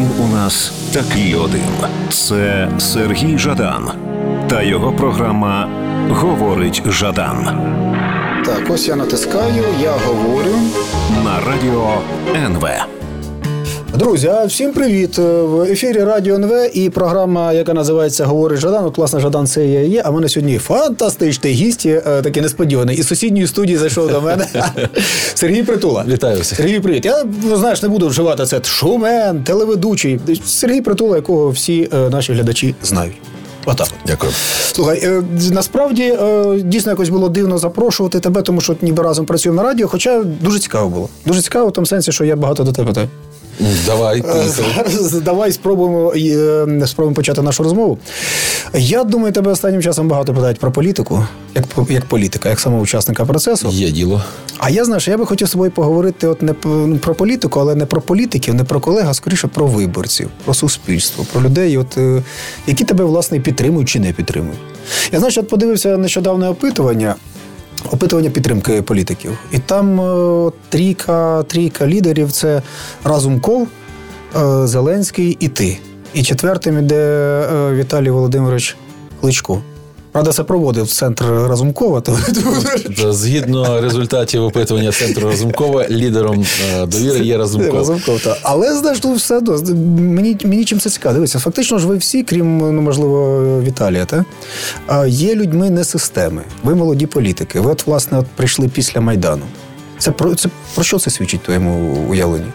[0.00, 1.62] він у нас такий один.
[2.08, 3.90] Це Сергій Жадан
[4.48, 5.68] та його програма
[6.10, 7.44] Говорить Жадан
[8.44, 10.54] Так, ось я натискаю, я говорю.
[11.24, 11.90] на радіо
[12.46, 12.68] НВ.
[14.00, 15.18] Друзі, а всім привіт!
[15.18, 18.84] В ефірі Радіо НВ і програма, яка називається Говорить Жадан.
[18.84, 20.02] От, власне, Жадан це я є.
[20.04, 22.96] А в мене сьогодні фантастичний гість, е, такий несподіваний.
[22.96, 24.46] Із сусідньої студії зайшов до мене
[25.34, 26.04] Сергій Притула.
[26.08, 26.58] Вітаю всіх.
[26.58, 27.04] Сергій, привіт.
[27.04, 30.20] Я ну, знаєш, не буду вживати це шумен, телеведучий.
[30.46, 33.16] Сергій Притула, якого всі е, наші глядачі знають.
[33.66, 33.88] Отак.
[34.06, 34.32] Дякую.
[34.72, 35.22] Слухай, е,
[35.52, 39.88] насправді е, дійсно якось було дивно запрошувати тебе, тому що ніби разом працюємо на радіо,
[39.88, 41.08] хоча дуже цікаво було.
[41.26, 43.08] Дуже цікаво в тому сенсі, що я багато до тебе питаю.
[43.86, 44.48] Давай, Е.
[44.48, 47.98] Зараз давай спробуємо, е, спробуємо почати нашу розмову.
[48.74, 53.24] Я думаю, тебе останнім часом багато питають про політику, як, як політика, як самого учасника
[53.24, 53.68] процесу.
[53.68, 54.22] Є діло.
[54.58, 57.74] А я знаєш, я би хотів з тобою поговорити от не ну, про політику, але
[57.74, 61.98] не про політиків, не про колег, а скоріше про виборців, про суспільство, про людей, от,
[61.98, 62.22] е,
[62.66, 64.58] які тебе власне підтримують чи не підтримують.
[65.12, 67.14] Я знаєш, от подивився нещодавне опитування.
[67.92, 69.38] Опитування підтримки політиків.
[69.52, 72.62] І там е, трійка, трійка лідерів це
[73.04, 73.68] Разумков,
[74.36, 75.78] е, Зеленський і ти.
[76.14, 76.96] І четвертим іде
[77.52, 78.76] е, Віталій Володимирович
[79.20, 79.62] Кличко.
[80.12, 82.18] Правда, це проводив центр Разумкова, то
[83.12, 87.74] Згідно результатів опитування центру Разумкова, лідером е, довіри є Разумков.
[87.74, 88.38] Разумков, так.
[88.42, 91.14] Але знаєш, тут все одно, мені, мені чим це цікаво.
[91.14, 94.24] Дивіться, фактично ж ви всі, крім, ну, можливо, Віталія, та?
[95.06, 96.42] є людьми не системи.
[96.64, 97.60] Ви молоді політики.
[97.60, 99.44] Ви от, власне, от прийшли після Майдану.
[100.00, 102.46] Це про, це про що це свідчить твоєму уявленні?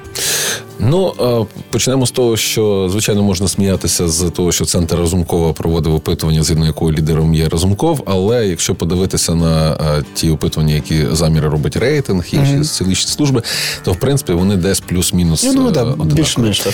[0.79, 5.95] Ну, е, почнемо з того, що звичайно можна сміятися з того, що центр Разумкова проводив
[5.95, 8.03] опитування, згідно якого лідером є Разумков.
[8.05, 12.63] Але якщо подивитися на е, ті опитування, які заміри робить рейтинг, інші Мгм.
[12.63, 13.41] соціологічні служби,
[13.83, 15.43] то в принципі вони десь плюс-мінус.
[15.43, 16.67] Ну, ну да, більш-менш.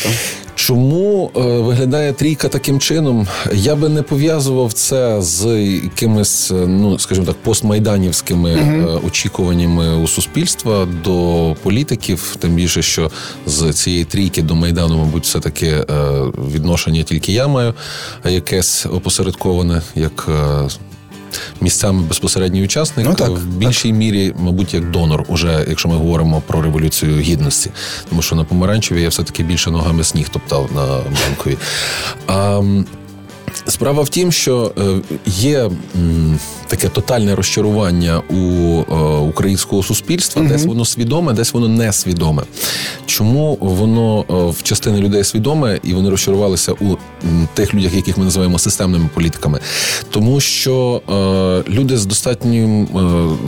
[0.71, 3.27] Чому е, виглядає трійка таким чином?
[3.53, 5.45] Я би не пов'язував це з
[5.83, 12.35] якимись, е, ну скажімо так, постмайданівськими е, очікуваннями у суспільства до політиків.
[12.39, 13.11] Тим більше, що
[13.45, 15.85] з цієї трійки до майдану, мабуть, все таки
[16.53, 17.73] відношення тільки я маю,
[18.25, 20.29] якесь опосередковане, як.
[21.61, 26.41] Місцями безпосередній учасник Ну, так, в більшій мірі, мабуть, як донор, уже якщо ми говоримо
[26.47, 27.69] про революцію гідності,
[28.09, 30.85] тому що на помаранчеві я все таки більше ногами сніг топтав на
[31.25, 31.57] банкові.
[32.27, 32.61] А,
[33.67, 34.81] Справа в тім, що е,
[35.25, 35.69] є
[36.67, 38.95] таке тотальне розчарування у е,
[39.29, 42.43] українського суспільства, десь воно свідоме, десь воно несвідоме.
[43.05, 46.97] Чому воно е, в частини людей свідоме і вони розчарувалися у
[47.53, 49.59] тих людях, яких ми називаємо системними політиками?
[50.09, 51.01] Тому що
[51.69, 52.87] люди з достатнім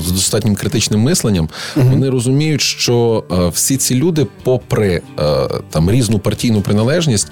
[0.06, 3.24] з достатнім критичним мисленням вони розуміють, що
[3.54, 5.02] всі ці люди, попри
[5.70, 7.28] там різну партійну приналежність,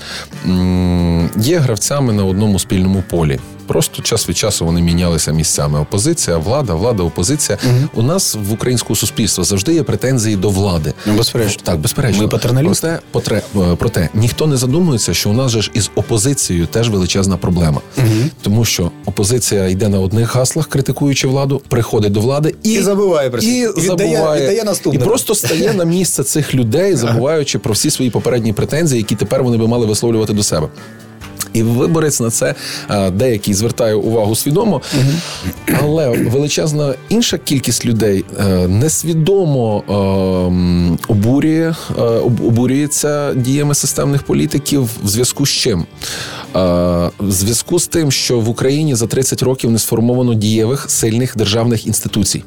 [1.37, 3.39] є гравцями на одному спільному полі.
[3.67, 5.79] Просто час від часу вони мінялися місцями.
[5.79, 7.57] Опозиція, влада, влада, опозиція.
[7.93, 10.93] У нас в українського суспільства завжди є претензії до влади.
[11.05, 11.61] Ну, безперечно.
[11.65, 12.21] Так, безперечно.
[12.23, 12.99] Ми патерналісти.
[13.11, 13.41] Проте, е,
[13.77, 17.81] проте ніхто не задумується, що у нас же ж із опозицією теж величезна проблема.
[18.41, 23.29] Тому що опозиція йде на одних гаслах, критикуючи владу, приходить до влади і, І забуває
[23.29, 23.47] про це.
[23.47, 24.99] і, І віддає- забуває, віддає наступне.
[24.99, 29.43] і просто стає на місце цих людей, забуваючи про всі свої попередні претензії, які тепер
[29.43, 30.67] вони би мали висловлювати до себе.
[31.53, 32.55] І виборець на це
[32.89, 34.81] е, деякий звертає увагу свідомо,
[35.81, 39.93] але величезна інша кількість людей е, несвідомо е,
[41.07, 41.73] обурює,
[42.23, 45.85] обурюється діями системних політиків в зв'язку з чим?
[46.55, 51.37] Е, В зв'язку з тим, що в Україні за 30 років не сформовано дієвих сильних
[51.37, 52.43] державних інституцій.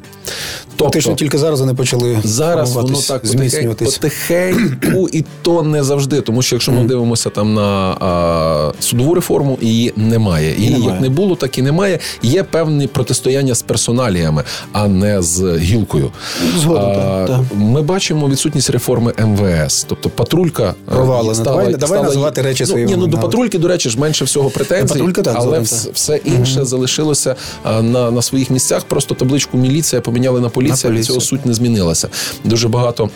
[0.79, 6.21] Фактично тільки зараз вони почали Зараз воно так потихеньку, потихеньку, і то не завжди.
[6.21, 7.63] Тому що якщо ми дивимося там на
[8.01, 10.55] а, судову реформу, її немає.
[10.59, 10.91] Її Немає.
[10.93, 11.99] як не було, так і немає.
[12.23, 16.11] Є певні протистояння з персоналіями, а не з гілкою.
[16.59, 17.41] Згодом, так, так.
[17.57, 21.35] Ми бачимо відсутність реформи МВС, тобто патрулька е, Провалена.
[21.35, 24.01] стала- Давай- давай стала- називати речі ну, своїми Ні, ну до патрульки, до речі, ж
[24.01, 28.85] менше всього претензій, Патрулька, так, але все інше все інше залишилося на, на своїх місцях.
[28.85, 30.93] Просто табличку міліція поміняли на поліція.
[30.93, 32.09] На від цього суть не змінилася.
[32.45, 33.11] Дуже багато.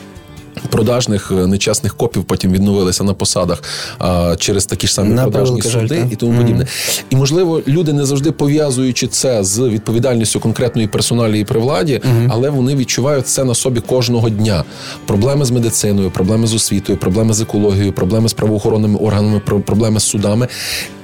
[0.71, 3.63] Продажних е, нечесних копів потім відновилися на посадах
[3.99, 6.13] а, через такі ж самі На продажні жаль, суди так.
[6.13, 6.67] і тому подібне.
[7.11, 12.77] І можливо, люди не завжди пов'язуючи це з відповідальністю конкретної персоналії при владі, але вони
[12.77, 14.65] відчувають це на собі кожного дня.
[15.07, 20.01] Проблеми з медициною, проблеми з освітою, проблеми з екологією, проблеми з правоохоронними органами, про- проблеми
[20.01, 20.49] з судами.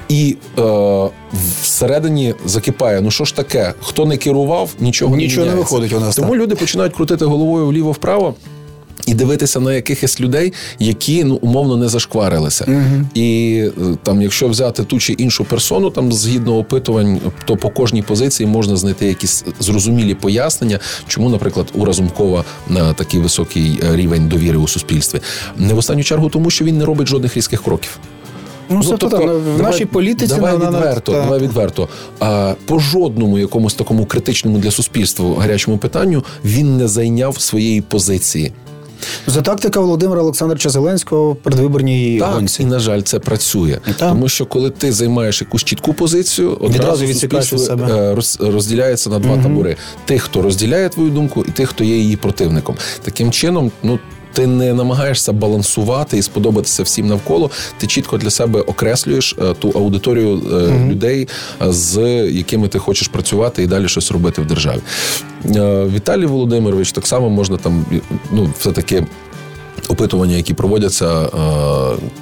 [0.09, 0.63] І е,
[1.63, 5.75] всередині закипає: ну що ж таке, хто не керував, нічого, Нічого не міняється.
[5.75, 6.41] виходить у нас, Тому так.
[6.41, 8.35] люди починають крутити головою вліво-вправо.
[9.07, 12.65] І дивитися на якихось людей, які ну умовно не зашкварилися.
[12.65, 17.71] uh І е, там, якщо взяти ту чи іншу персону, там згідно опитувань, то по
[17.71, 23.97] кожній позиції можна знайти якісь зрозумілі пояснення, чому, наприклад, у Разумкова на такий високий е,
[23.97, 25.21] рівень довіри у суспільстві.
[25.59, 27.99] Не в останню чергу, тому що він не робить жодних різких кроків.
[28.69, 31.89] Ну, ну тобто, так, в давай, нашій політиці давай на, відверто, на, давай відверто.
[32.21, 38.53] А по жодному якомусь такому критичному для суспільства гарячому питанню він не зайняв своєї позиції.
[39.27, 42.63] За тактика Володимира Олександровича Зеленського в передвиборній так, гонці.
[42.63, 43.79] І, на жаль, це працює.
[43.85, 43.97] Так.
[43.97, 48.15] Тому що коли ти займаєш якусь чітку позицію, одразу суспільство себе.
[48.41, 49.43] Е, розділяється на два угу.
[49.43, 52.77] табори: тих, хто розділяє твою думку, і тих, хто є її противником.
[53.03, 53.99] Таким чином, ну
[54.35, 57.51] ти не намагаєшся балансувати і сподобатися всім навколо.
[57.79, 60.91] Ти чітко для себе окреслюєш е, ту аудиторію mm-hmm.
[60.91, 61.29] людей,
[61.63, 62.01] е, з
[62.31, 64.81] якими ти хочеш працювати і далі щось робити в державі.
[65.95, 67.85] Віталій Володимирович так само можна там,
[68.33, 69.07] ну все таки.
[69.89, 71.29] Опитування, які проводяться,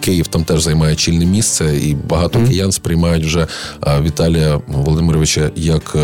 [0.01, 2.49] Київ там теж займає чільне місце, і багато mm-hmm.
[2.49, 3.47] киян сприймають вже
[4.03, 5.97] Віталія Володимировича як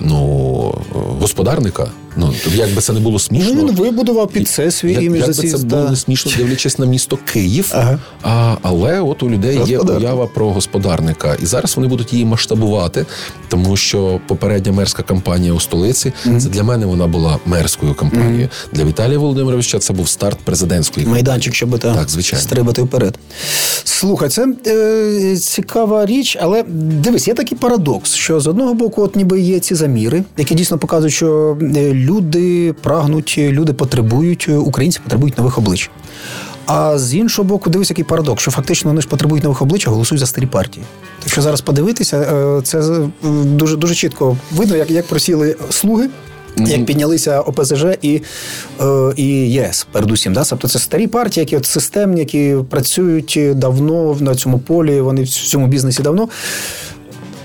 [0.00, 0.74] ну
[1.20, 1.86] господарника.
[2.18, 3.52] Ну як би це не було смішно.
[3.54, 5.20] Ну, Він вибудував під це свій як, імідж.
[5.20, 7.70] Як би це було не смішно, дивлячись на місто Київ.
[7.74, 7.98] Ага.
[8.22, 13.06] А, Але от у людей є уява про господарника, і зараз вони будуть її масштабувати,
[13.48, 18.46] тому що попередня мерська кампанія у столиці mm це для мене вона була мерською кампанією.
[18.46, 22.42] mm Для Віталія Володимировича це був старт президентської майданчик, щоб та так, звичайно.
[22.42, 23.18] стрибати вперед.
[23.84, 29.16] Слухай, це е, цікава річ, але дивись, є такий парадокс, що з одного боку, от
[29.16, 35.38] ніби є ці заміри, які дійсно показують, що е, люди прагнуть, люди потребують, українці потребують
[35.38, 35.90] нових облич.
[36.66, 39.90] А з іншого боку, дивись, який парадокс, що фактично вони ж потребують нових облич, а
[39.90, 40.86] голосують за старі партії.
[41.22, 42.98] Так що зараз подивитися, е, це
[43.44, 46.08] дуже дуже чітко видно, як як просіли слуги.
[46.66, 48.22] Як піднялися ОПЗЖ і
[48.80, 50.44] е, і ЄС, передусім, да?
[50.44, 55.28] тобто це старі партії, які от системні, які працюють давно на цьому полі, вони в
[55.28, 56.28] цьому бізнесі давно.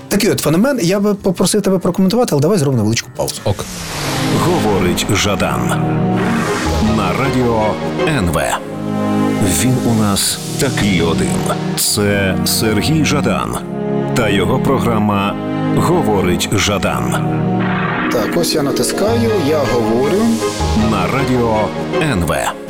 [0.08, 0.78] Такий от феномен.
[0.82, 3.34] Я би попросив тебе прокоментувати, але давай зробимо невеличку паузу.
[3.44, 3.64] Ок.
[4.40, 5.68] Говорить Жадан
[6.96, 7.74] на радіо
[8.18, 8.40] НВ.
[9.62, 11.28] Він у нас такий один.
[11.76, 13.56] Це Сергій Жадан
[14.14, 15.36] та його програма
[15.76, 17.14] Говорить Жадан.
[18.12, 20.22] Так, ось я натискаю, я говорю
[20.90, 21.68] на радіо
[22.02, 22.63] НВ.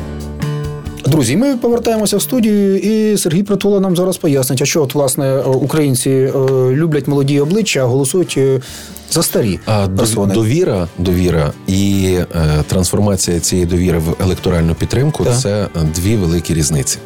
[1.07, 5.41] Друзі, ми повертаємося в студію, і Сергій Притула нам зараз пояснить, а що от власне
[5.41, 6.31] українці е,
[6.71, 8.61] люблять молоді обличчя, голосують е,
[9.11, 10.33] за старі а, персони.
[10.33, 15.39] довіра, довіра і е, трансформація цієї довіри в електоральну підтримку так.
[15.39, 16.97] це дві великі різниці.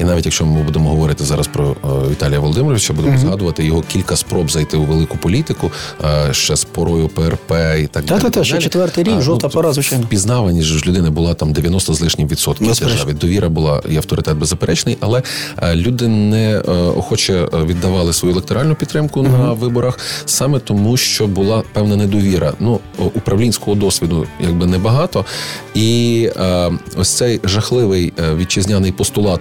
[0.00, 3.22] І навіть якщо ми будемо говорити зараз про е, Віталія Володимировича, будемо угу.
[3.22, 5.70] згадувати його кілька спроб зайти у велику політику
[6.04, 8.20] е, ще з порою ПРП і так далі.
[8.20, 10.04] Та, та, ще четвертий рік, жовта ну, пора, звичайно.
[10.04, 13.12] Впізнаваність ж людини була там 90 з лишнім відсотків державі.
[13.12, 15.22] Довіра була і авторитет беззаперечний, але
[15.62, 19.28] е, люди не е, охоче віддавали свою електоральну підтримку угу.
[19.28, 22.52] на виборах саме тому, що була певна недовіра.
[22.60, 25.24] Ну управлінського досвіду якби небагато,
[25.74, 29.40] і е, ось цей жахливий е, вітчизняний постулат.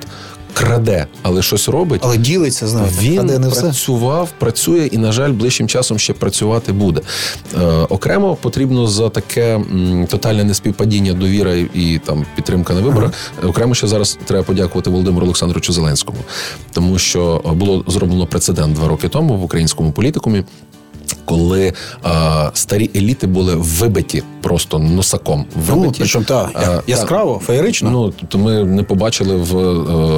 [0.53, 4.33] Краде, але щось робить, але ділиться знаєте, Він краде не працював, все.
[4.39, 7.01] працює і, на жаль, ближчим часом ще працювати буде.
[7.61, 13.11] Е, Окремо потрібно за таке м, тотальне неспівпадіння довіра і, і там підтримка на виборах.
[13.39, 13.49] Ага.
[13.49, 16.17] Окремо ще зараз треба подякувати Володимиру Олександровичу Зеленському,
[16.73, 20.43] тому що було зроблено прецедент два роки тому в українському політикумі
[21.25, 21.73] коли
[22.03, 25.45] а, старі еліти були вибиті просто носаком.
[25.55, 25.85] Вибиті.
[25.85, 27.91] Ну, причому та, а, яскраво, та, феєрично.
[27.91, 29.57] Ну то ми не побачили в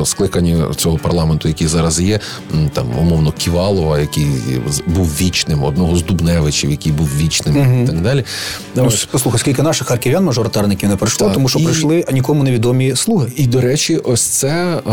[0.01, 2.19] е, скликанні цього парламенту, який зараз є.
[2.73, 4.27] Там умовно Ківалова, який
[4.87, 7.83] був вічним, одного з Дубневичів, який був вічним, угу.
[7.83, 8.23] і так далі.
[8.75, 12.95] Ну, Послухай, скільки наших харків'ян мажоритарників не прийшло, так, тому що і, прийшли нікому невідомі
[12.95, 13.31] слуги.
[13.35, 14.91] І до речі, ось це а,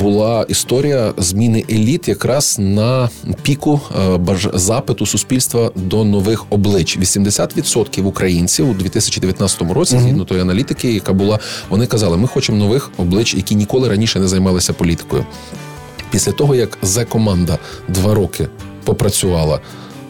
[0.00, 3.10] була історія зміни еліт якраз на
[3.42, 6.98] піку а, баж запиту суспільства до нових облич.
[6.98, 12.90] 80% українців у 2019 році, згідно тої аналітики, яка була, вони казали, ми хочемо нових
[12.96, 15.26] облич, які ніколи раніше не займалися політикою.
[16.10, 18.48] Після того як за команда два роки
[18.84, 19.60] попрацювала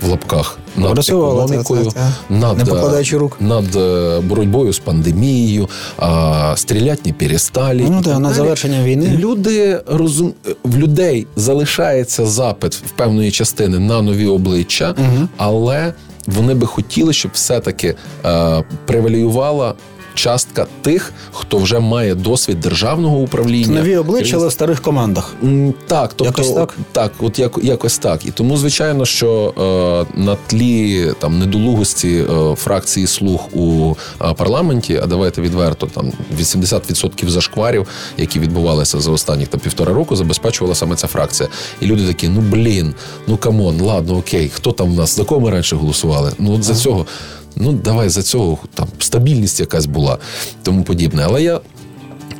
[0.00, 1.92] в лапках над економікою,
[2.30, 7.86] над, не покладаючи рук над е, боротьбою з пандемією, а, стрілять не пересталі.
[7.90, 10.32] Ну да, на завершення війни люди розум
[10.64, 15.28] в людей залишається запит в певної частини на нові обличчя, угу.
[15.36, 15.92] але
[16.26, 19.74] вони би хотіли, щоб все таки е, превалювала
[20.14, 23.80] частка тих, хто вже має досвід державного управління.
[23.80, 25.34] Нові обличчя, але в старих командах.
[25.86, 26.74] Так, тобто якось так?
[26.92, 28.26] так, от як, якось так.
[28.26, 29.54] І тому, звичайно, що
[30.16, 36.12] е, на тлі там недолугості е, фракції слуг у е, парламенті, а давайте відверто, там
[36.40, 41.48] 80% зашкварів, які відбувалися за останні там півтора року, забезпечувала саме ця фракція.
[41.80, 42.94] І люди такі: ну блін,
[43.26, 46.32] ну come on, ладно, окей, хто там в нас за кого ми раніше голосували?
[46.38, 47.06] Ну от за цього.
[47.56, 50.18] Ну, давай за цього там стабільність якась була,
[50.62, 51.22] тому подібне.
[51.26, 51.60] Але я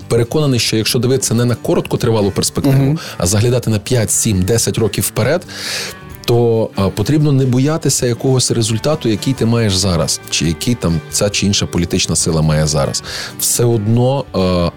[0.08, 4.78] переконаний, що якщо дивитися не на короткотривалу перспективу, е а заглядати на 5, 7, 10
[4.78, 5.42] років вперед.
[6.24, 11.46] То потрібно не боятися якогось результату, який ти маєш зараз, чи який там ця чи
[11.46, 13.02] інша політична сила має зараз.
[13.38, 14.24] Все одно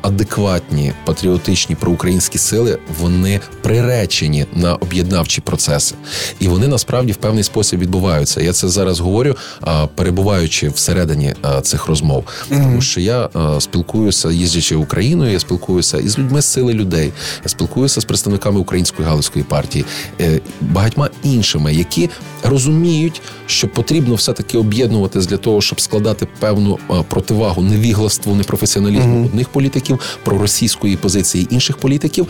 [0.01, 5.96] адекватні патріотичні проукраїнські сили вони приречені на об'єднавчі процеси,
[6.39, 8.42] і вони насправді в певний спосіб відбуваються.
[8.42, 15.32] Я це зараз говорю, а, перебуваючи всередині цих розмов, тому що я спілкуюся, їздячи Україною,
[15.32, 17.13] я спілкуюся із людьми з сили людей.
[17.44, 19.86] Я спілкуюся з представниками української галузької партії,
[20.22, 21.37] е, багатьма іншими,
[21.72, 22.10] які
[22.44, 29.25] розуміють, що потрібно все таки об'єднуватись для того, щоб складати певну противагу невігластву, непрофесіоналізму mm
[29.25, 32.27] одних політиків, проросійської позиції інших політиків.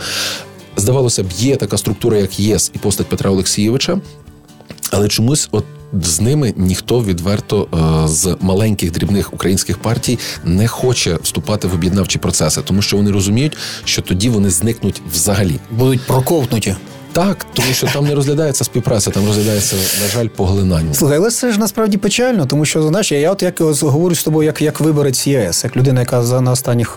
[0.76, 4.00] Здавалося б, є така структура, як ЄС і постать Петра Олексійовича,
[4.90, 11.18] але чомусь, от з ними ніхто відверто е, з маленьких дрібних українських партій не хоче
[11.22, 15.54] вступати в об'єднавчі процеси, тому що вони розуміють, що тоді вони зникнуть взагалі.
[15.70, 16.76] Будуть проковтнуті.
[17.18, 20.94] Так, тому що там не розглядається співпраця, там розглядається, на жаль, поглинання.
[20.94, 24.46] Слухай, але це ж насправді печально, тому що знаєш, я от як говорю з тобою,
[24.46, 26.96] як як виборець ЄС, як людина, яка за на останніх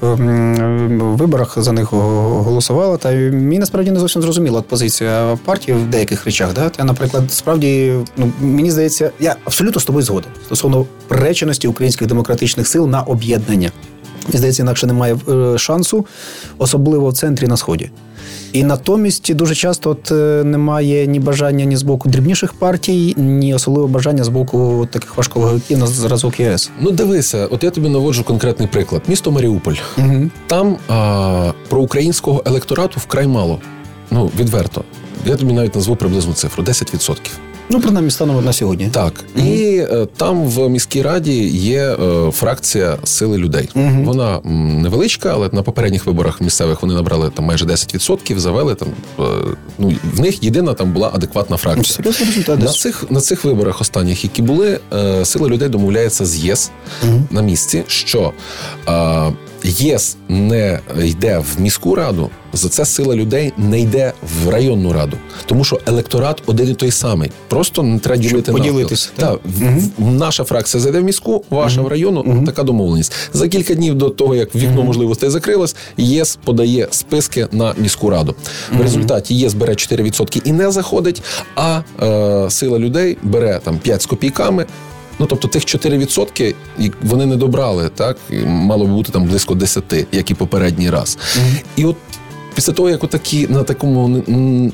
[1.01, 6.53] виборах за них голосувала, та мені насправді не зовсім зрозуміла позиція партії в деяких речах.
[6.53, 6.71] Да?
[6.79, 12.67] Я, наприклад, справді, ну мені здається, я абсолютно з тобою згоден стосовно приреченості українських демократичних
[12.67, 13.71] сил на об'єднання.
[14.27, 15.17] Мені здається, інакше немає
[15.57, 16.05] шансу,
[16.57, 17.89] особливо в центрі на сході.
[18.53, 20.11] І натомість дуже часто от
[20.45, 25.77] немає ні бажання ні з боку дрібніших партій, ні особливо бажання з боку таких важковагів
[25.77, 26.69] на зразок ЄС.
[26.81, 29.75] Ну дивися, от я тобі наводжу конкретний приклад: місто Маріуполь.
[29.97, 30.29] Угу.
[30.47, 33.59] Там а, про українського електорату вкрай мало.
[34.11, 34.83] Ну відверто.
[35.25, 37.17] Я тобі навіть назву приблизну цифру 10%.
[37.71, 38.89] Ну, принаймні, станом на сьогодні.
[38.91, 39.13] Так.
[39.35, 43.69] mm І е, там в міській раді є е, фракція сили людей.
[43.75, 44.39] mm Вона
[44.81, 48.87] невеличка, але на попередніх виборах місцевих вони набрали там майже 10%, завели там.
[49.19, 49.23] Е,
[49.79, 52.05] ну, в них єдина там була адекватна фракція.
[52.05, 52.59] Результат.
[52.59, 56.71] На цих, на цих виборах останніх, які були, е, сила людей домовляється з ЄС
[57.31, 58.33] на місці, що
[58.87, 59.31] е,
[59.63, 64.13] ЄС не йде в міську раду, за це сила людей не йде
[64.43, 67.31] в районну раду, тому що електорат один і той самий.
[67.47, 69.09] Просто не треба ділити поділитися.
[69.15, 69.39] Так, так.
[69.97, 70.11] Угу.
[70.11, 71.87] наша фракція зайде в міську, ваша угу.
[71.87, 72.21] в району.
[72.21, 72.45] Угу.
[72.45, 73.13] Така домовленість.
[73.33, 78.35] За кілька днів до того, як вікно можливостей закрилось, ЄС подає списки на міську раду.
[78.77, 81.23] В результаті ЄС бере 4% і не заходить,
[81.55, 84.65] а е, сила людей бере там 5 з копійками.
[85.21, 86.55] Ну тобто тих 4%
[87.01, 91.17] вони не добрали, так мало бути там близько 10, як і попередній раз.
[91.17, 91.63] Mm-hmm.
[91.75, 91.95] І от
[92.61, 94.23] після того, як отакі на такому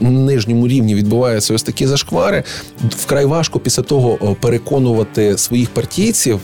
[0.02, 2.44] нижньому рівні відбуваються ось такі зашквари,
[2.90, 6.40] вкрай важко після того переконувати своїх партійців,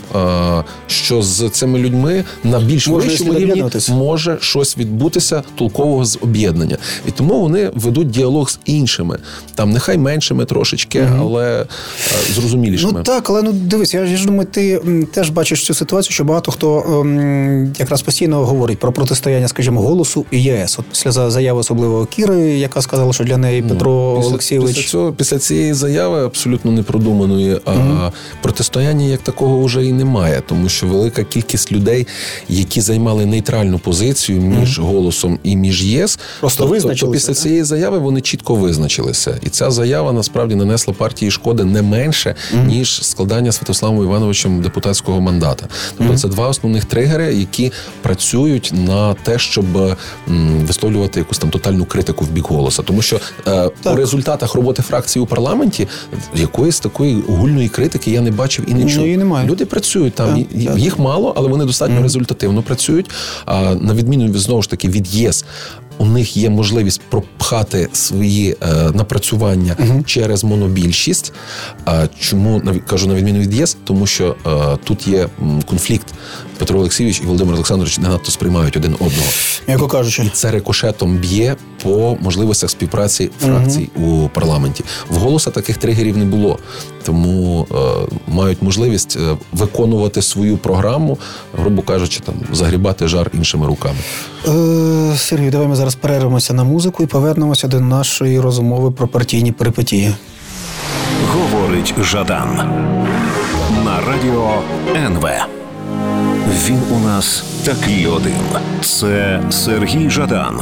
[0.87, 7.11] що з цими людьми на більш вищому рівні може щось відбутися толкового з об'єднання, і
[7.11, 9.19] тому вони ведуть діалог з іншими,
[9.55, 11.15] там нехай меншими трошечки, угу.
[11.19, 11.65] але
[12.33, 12.93] зрозумілішими.
[12.95, 14.81] Ну так, але ну дивись, я ж думаю, ти
[15.13, 20.25] теж бачиш цю ситуацію, що багато хто ем, якраз постійно говорить про протистояння, скажімо, голосу
[20.31, 20.79] і ЄС.
[20.79, 24.89] От після заяви особливо Кіри, яка сказала, що для неї ну, Петро після, Олексійович після
[24.89, 28.11] цього після цієї заяви абсолютно непродуманої, а mm
[28.41, 32.07] протистояння як такого вже і немає, тому що велика кількість людей,
[32.49, 37.05] які займали нейтральну позицію між mm голосом і між ЄС, просто то, визначилися.
[37.05, 41.81] То після цієї заяви вони чітко визначилися, і ця заява насправді нанесла партії шкоди не
[41.81, 45.67] менше mm ніж складання Святославом Івановичем депутатського мандата.
[45.97, 47.71] Тобто це два основних тригери, які
[48.01, 49.95] працюють на те, щоб м,
[50.67, 55.23] висловлювати якусь там тотальну критику в бік голоса, тому що е, у результатах роботи фракції
[55.23, 55.87] у парламенті
[56.35, 59.05] якоїсь такої гульної критики я не бачив і не чув.
[59.05, 59.47] Ну, немає.
[59.47, 60.99] Люди працюють там, так, їх так.
[60.99, 62.03] мало, але вони достатньо mm.
[62.03, 63.09] результативно працюють.
[63.45, 65.45] А на відміну від знову ж таки від ЄС,
[65.97, 71.33] у них є можливість пропхати свої е, напрацювання uh через монобільшість.
[71.85, 73.77] А чому кажу на відміну від ЄС?
[73.83, 75.27] Тому що е, тут є
[75.65, 76.07] конфлікт.
[76.57, 79.27] Петро Олексійович і Володимир Олександрович не надто сприймають один одного.
[79.67, 84.83] М'яко кажучи, і це рикошетом б'є по можливостях співпраці фракцій uh у парламенті.
[85.09, 86.59] В голоса таких тригерів не було,
[87.05, 87.75] тому е,
[88.27, 91.17] мають можливість е, виконувати свою програму,
[91.57, 93.97] грубо кажучи, там загрібати жар іншими руками.
[94.47, 99.51] Е, Сергій, давай ми зараз перервемося на музику і повернемося до нашої розмови про партійні
[99.51, 100.15] перипетії.
[101.27, 102.55] Говорить Жадан
[103.85, 104.61] на радіо
[104.95, 105.29] НВ.
[106.67, 108.45] Він у нас такий один.
[108.81, 110.61] Це Сергій Жадан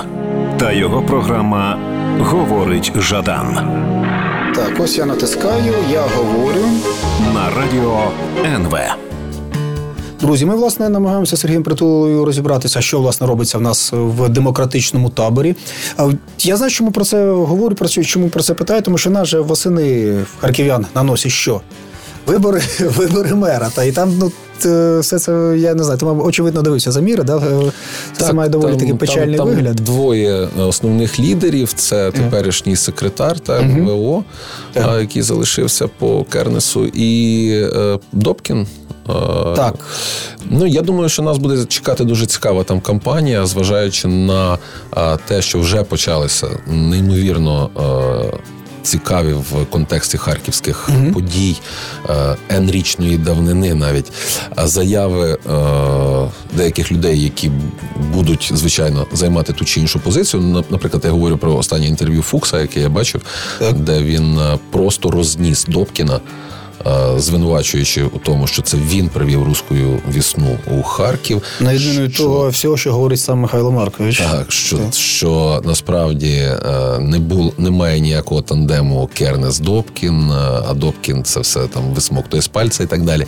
[0.57, 1.79] та його програма
[2.19, 3.55] Говорить Жадан.
[4.55, 6.65] Так, ось я натискаю, я говорю
[7.33, 8.11] на радіо
[8.55, 8.77] НВ.
[10.21, 15.55] Друзі, ми власне намагаємося Сергієм Притулою розібратися, що власне робиться в нас в демократичному таборі.
[16.39, 19.39] Я знаю, чому про це говорю, про чому про це питаю, тому що нас же
[19.39, 21.61] восени харків'ян на носі що?
[22.31, 23.71] Вибори, вибори мера.
[23.75, 24.31] Та і там ну
[24.99, 25.99] все це я не знаю.
[25.99, 27.41] Ти очевидно дивився заміри, да?
[28.17, 29.75] Це, так, має доволі там, такий печальний там, вигляд.
[29.75, 34.23] Двоє основних лідерів це теперішній секретар та МВО,
[34.75, 38.67] uh який залишився по Кернесу, і е, Добкін.
[39.55, 39.75] Так.
[40.49, 44.57] Ну, я думаю, що нас буде чекати дуже цікава там кампанія, зважаючи на
[45.27, 47.69] те, що вже почалися неймовірно
[48.83, 51.57] цікаві в контексті харківських mm подій
[52.49, 54.11] енрічної давнини, навіть
[54.63, 55.37] заяви
[56.53, 57.51] деяких людей, які
[58.13, 60.63] будуть звичайно займати ту чи іншу позицію.
[60.69, 63.21] Наприклад, я говорю про останнє інтерв'ю Фукса, яке я бачив,
[63.59, 63.79] так.
[63.79, 64.39] де він
[64.71, 66.19] просто розніс Добкіна.
[66.87, 71.41] Е, звинувачуючи у тому, що це він привів руською вісну у Харків.
[71.59, 74.17] На відміну від того всього, що говорить сам Михайло Маркович.
[74.17, 74.93] Так, що так.
[74.93, 76.59] що насправді е,
[76.99, 80.35] не бул, немає ніякого тандему Кернес Добкін, е,
[80.69, 83.25] а Добкін це все там висмоктує з пальця і так далі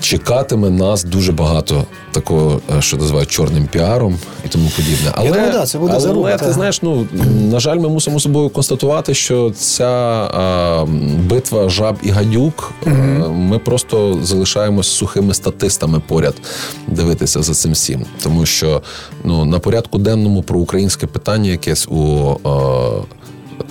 [0.00, 5.10] чекатиме нас дуже багато такого, е, що називають чорним піаром і тому подібне.
[5.14, 7.06] Але, Я думаю, да, це буде але, заруба, ти знаєш, ну
[7.50, 10.84] на жаль, ми мусимо собою констатувати, що ця а,
[11.18, 12.94] битва жаб і гадюк, угу.
[13.24, 16.34] а, ми просто залишаємось сухими статистами поряд
[16.86, 18.82] дивитися за цим всім, тому що
[19.24, 22.30] ну на порядку денному про українське питання якесь у.
[22.44, 23.16] А,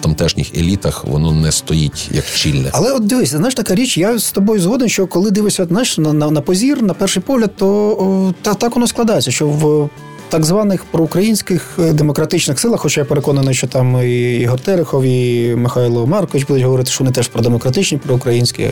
[0.01, 2.69] тамтешніх елітах воно не стоїть як чільне.
[2.73, 6.13] Але от дивись, знаєш, така річ, я з тобою згоден, що коли дивишся знаєш, на,
[6.13, 9.89] на на, позір, на перший погляд, то о, та, так воно складається, що в
[10.35, 15.55] так званих проукраїнських е, демократичних силах, хоча я переконаний, що там і Ігор Терехов, і
[15.55, 18.69] Михайло Маркович будуть говорити, що вони теж про демократичні, проукраїнські,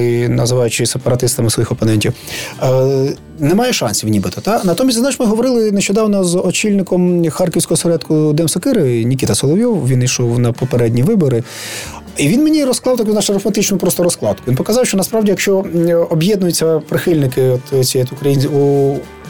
[0.00, 2.12] і називаючи сепаратистами своїх опонентів.
[3.38, 4.40] Немає шансів, нібито.
[4.40, 4.60] Та?
[4.64, 9.88] Натомість, знаєш, ми говорили нещодавно з очільником харківського середку Демсокири Нікіта Соловйов.
[9.88, 11.42] Він йшов на попередні вибори.
[12.16, 14.42] І він мені розклав таку нашу арифметичну просто розкладку.
[14.48, 15.64] Він показав, що насправді, якщо
[16.10, 18.48] об'єднуються прихильники от цієї українські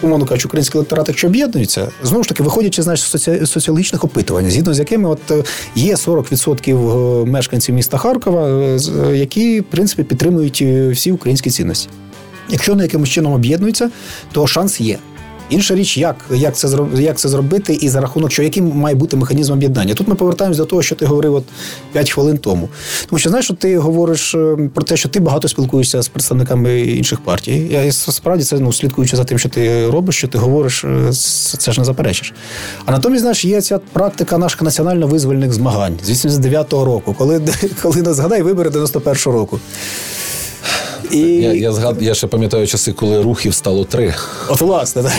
[0.02, 4.74] умовно кажучи, український електорат, якщо об'єднуються, знову ж таки, виходячи з з соціологічних опитувань, згідно
[4.74, 8.78] з якими от е, є 40% е, мешканців міста Харкова, е,
[9.16, 10.62] які в принципі підтримують
[10.92, 11.88] всі українські цінності.
[12.48, 13.90] Якщо вони якимось чином об'єднуються,
[14.32, 14.98] то шанс є.
[15.50, 19.16] Інша річ, як як, це як це зробити, і за рахунок, що яким має бути
[19.16, 19.94] механізм об'єднання.
[19.94, 21.44] Тут ми повертаємось до того, що ти говорив от
[21.92, 22.68] 5 хвилин тому.
[23.09, 26.81] Тому що знаєш, що ти говориш е, про те, що ти багато спілкуєшся з представниками
[26.81, 27.68] інших партій.
[27.70, 31.12] Я справді це ну, слідкуючи за тим, що ти робиш, що ти говориш, е,
[31.59, 32.35] це ж не заперечиш.
[32.85, 37.42] А натомість, знаєш, є ця практика наших національно-визвольних змагань з 89-го року, коли
[37.83, 39.61] коли нас згадай вибори 91-го року.
[41.10, 41.18] І...
[41.18, 41.96] Я я, згад...
[42.00, 44.14] я ще пам'ятаю часи, коли рухів стало три.
[44.48, 45.12] От власне, так.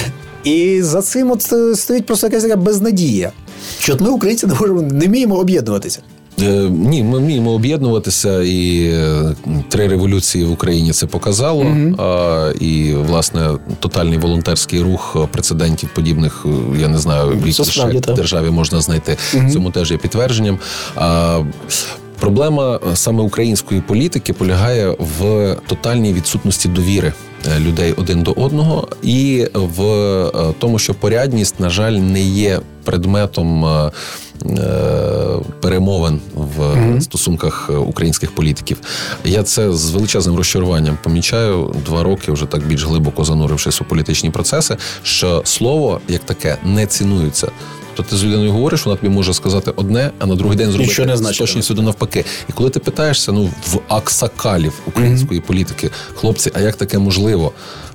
[0.43, 3.31] І за цим от е, стоїть просто якась така безнадія.
[3.79, 5.99] Що ми, українці, не можемо не вміємо об'єднуватися.
[6.41, 9.35] Е, ні, ми вміємо об'єднуватися, і е,
[9.69, 11.63] три революції в Україні це показало.
[11.63, 12.01] Mm-hmm.
[12.01, 16.45] А, І власне тотальний волонтерський рух прецедентів подібних,
[16.79, 19.11] я не знаю, в якій державі можна знайти.
[19.33, 19.51] Mm-hmm.
[19.51, 20.59] Цьому теж є підтвердженням.
[20.95, 21.39] А,
[22.23, 27.13] Проблема е, саме української політики полягає в тотальній відсутності довіри
[27.59, 33.65] людей один до одного, і в е, тому, що порядність, на жаль, не є предметом.
[35.61, 37.01] Перемовин в mm-hmm.
[37.01, 38.77] стосунках українських політиків.
[39.25, 44.29] Я це з величезним розчаруванням помічаю два роки, вже так більш глибоко занурившись у політичні
[44.29, 44.77] процеси.
[45.03, 47.51] Що слово як таке не цінується.
[47.95, 51.05] То ти з людиною говориш, вона тобі може сказати одне, а на другий день зробити
[51.05, 52.25] ну з точністю до навпаки.
[52.49, 55.45] І коли ти питаєшся, ну в аксакалів української mm-hmm.
[55.45, 57.32] політики, хлопці, а як таке можливо?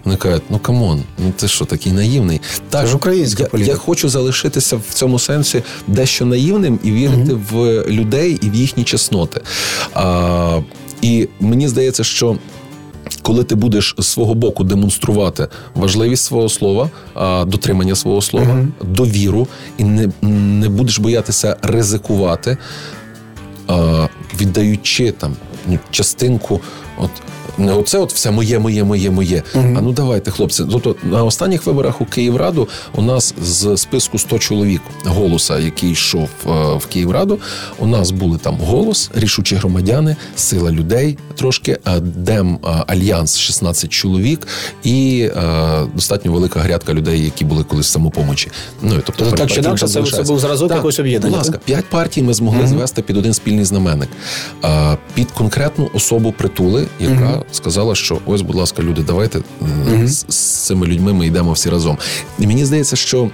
[0.05, 2.40] Вони кажуть, ну come on, ну ти що, такий наївний?
[2.70, 3.72] Так, ж українська я, політика.
[3.72, 8.55] я хочу залишитися в цьому сенсі дещо наївним і вірити мм в людей і в
[8.55, 9.40] їхні чесноти.
[9.94, 10.61] А,
[11.03, 12.37] І мені здається, що.
[13.22, 16.90] Коли ти будеш з свого боку демонструвати важливість свого слова,
[17.46, 18.94] дотримання свого слова, uh-huh.
[18.94, 19.48] довіру,
[19.79, 22.57] і не не будеш боятися ризикувати,
[24.40, 26.61] віддаючи там ну, частинку,
[26.98, 27.11] от
[27.59, 29.42] оце от все моє, моє, моє, моє.
[29.55, 29.79] Uh-huh.
[29.79, 30.64] А ну давайте, хлопці.
[30.71, 36.29] Тобто на останніх виборах у Київраду у нас з списку 100 чоловік голоса, який йшов
[36.47, 37.38] е, в Київраду,
[37.79, 44.47] у нас були там голос, рішучі громадяни, сила людей трошки, Дем Альянс 16 чоловік
[44.83, 48.51] і е, достатньо велика грядка людей, які були колись в самопомочі.
[48.83, 51.37] Ну і тобто, так чи інакше, це, це був зразок якогось об'єднання.
[51.37, 52.66] Будь ласка, п'ять партій ми змогли uh-huh.
[52.66, 54.09] звести під один спільний знаменник,
[55.14, 57.42] під конкретну особу притули, яка uh-huh.
[57.53, 60.07] Сказала, що ось, будь ласка, люди, давайте uh-huh.
[60.07, 61.99] з, з цими людьми ми йдемо всі разом.
[62.39, 63.31] І мені здається, що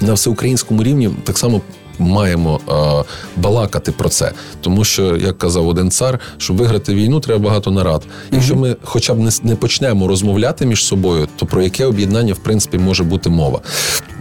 [0.00, 1.60] на всеукраїнському рівні так само.
[1.98, 3.04] Маємо е,
[3.36, 8.02] балакати про це, тому що як казав один цар, щоб виграти війну, треба багато нарад.
[8.30, 12.38] Якщо ми, хоча б не, не почнемо розмовляти між собою, то про яке об'єднання в
[12.38, 13.60] принципі може бути мова?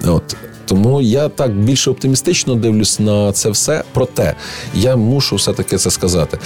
[0.06, 0.36] От
[0.74, 3.84] тому я так більше оптимістично дивлюсь на це все.
[3.94, 4.36] Проте
[4.76, 6.38] я мушу все таки це сказати.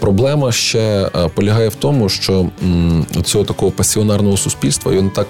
[0.00, 2.46] Проблема ще полягає в тому, що
[3.24, 5.26] цього такого пасіонарного суспільства його не так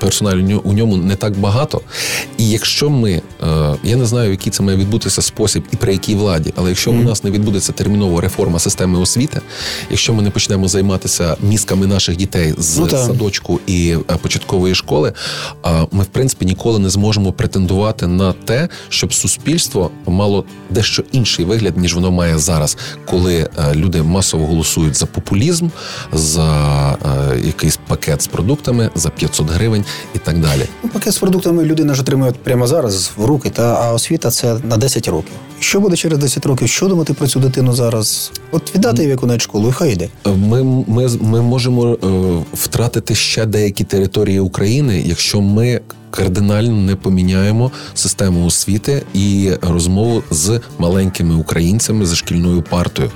[0.00, 1.80] персонально у ньому не так багато.
[2.38, 3.22] І якщо ми
[3.84, 7.00] я не знаю, який це має відбутися спосіб і при якій владі, але якщо mm-hmm.
[7.00, 9.40] у нас не відбудеться термінова реформа системи освіти,
[9.90, 15.12] якщо ми не почнемо займатися мізками наших дітей з ну, садочку і початкової школи,
[15.92, 21.76] ми в принципі ніколи не зможемо претендувати на те, щоб суспільство мало дещо інший вигляд,
[21.76, 25.68] ніж воно має зараз, коли е, люди масово голосують за популізм,
[26.12, 26.48] за
[26.92, 30.62] е, якийсь пакет з продуктами за 500 гривень і так далі.
[30.82, 34.58] Ну, пакет з продуктами людина ж отримує прямо зараз в руки, та а освіта це
[34.64, 35.32] на 10 років.
[35.60, 36.68] Що буде через 10 років?
[36.68, 38.32] Що думати про цю дитину зараз?
[38.52, 40.08] От віддати її в яку школу, і хай йде.
[40.24, 41.96] Ми, ми, ми можемо е,
[42.54, 50.60] втратити ще деякі території України, якщо ми кардинально не поміняємо систему освіти і розмову з
[50.78, 53.10] маленькими українцями за шкільною партою.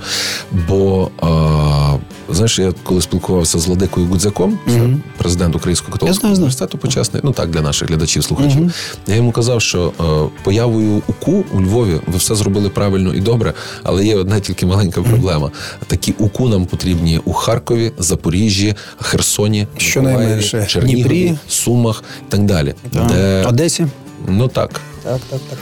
[0.69, 1.97] Бо а,
[2.31, 7.51] знаєш, я коли спілкувався з Владикою Гудзяком, mm президент Українського католицького університету, почесний, ну так
[7.51, 8.61] для наших глядачів, слухачів.
[8.61, 8.73] mm
[9.07, 13.53] Я йому казав, що а, появою УКУ у Львові ви все зробили правильно і добре,
[13.83, 15.51] але є одна тільки маленька проблема.
[15.87, 22.75] Такі УКУ нам потрібні у Харкові, Запоріжжі, Херсоні, Щонайменше Чернігові, Сумах і так далі.
[22.93, 23.40] Де...
[23.47, 23.87] Одесі?
[24.29, 24.81] Ну так.
[25.03, 25.59] Так, так, так.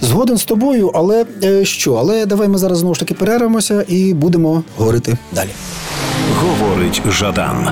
[0.00, 1.94] Згоден з тобою, але е, що?
[1.94, 5.50] Але давай ми зараз знову ж таки перервемося і будемо говорити далі.
[6.36, 7.64] Говорить Жадан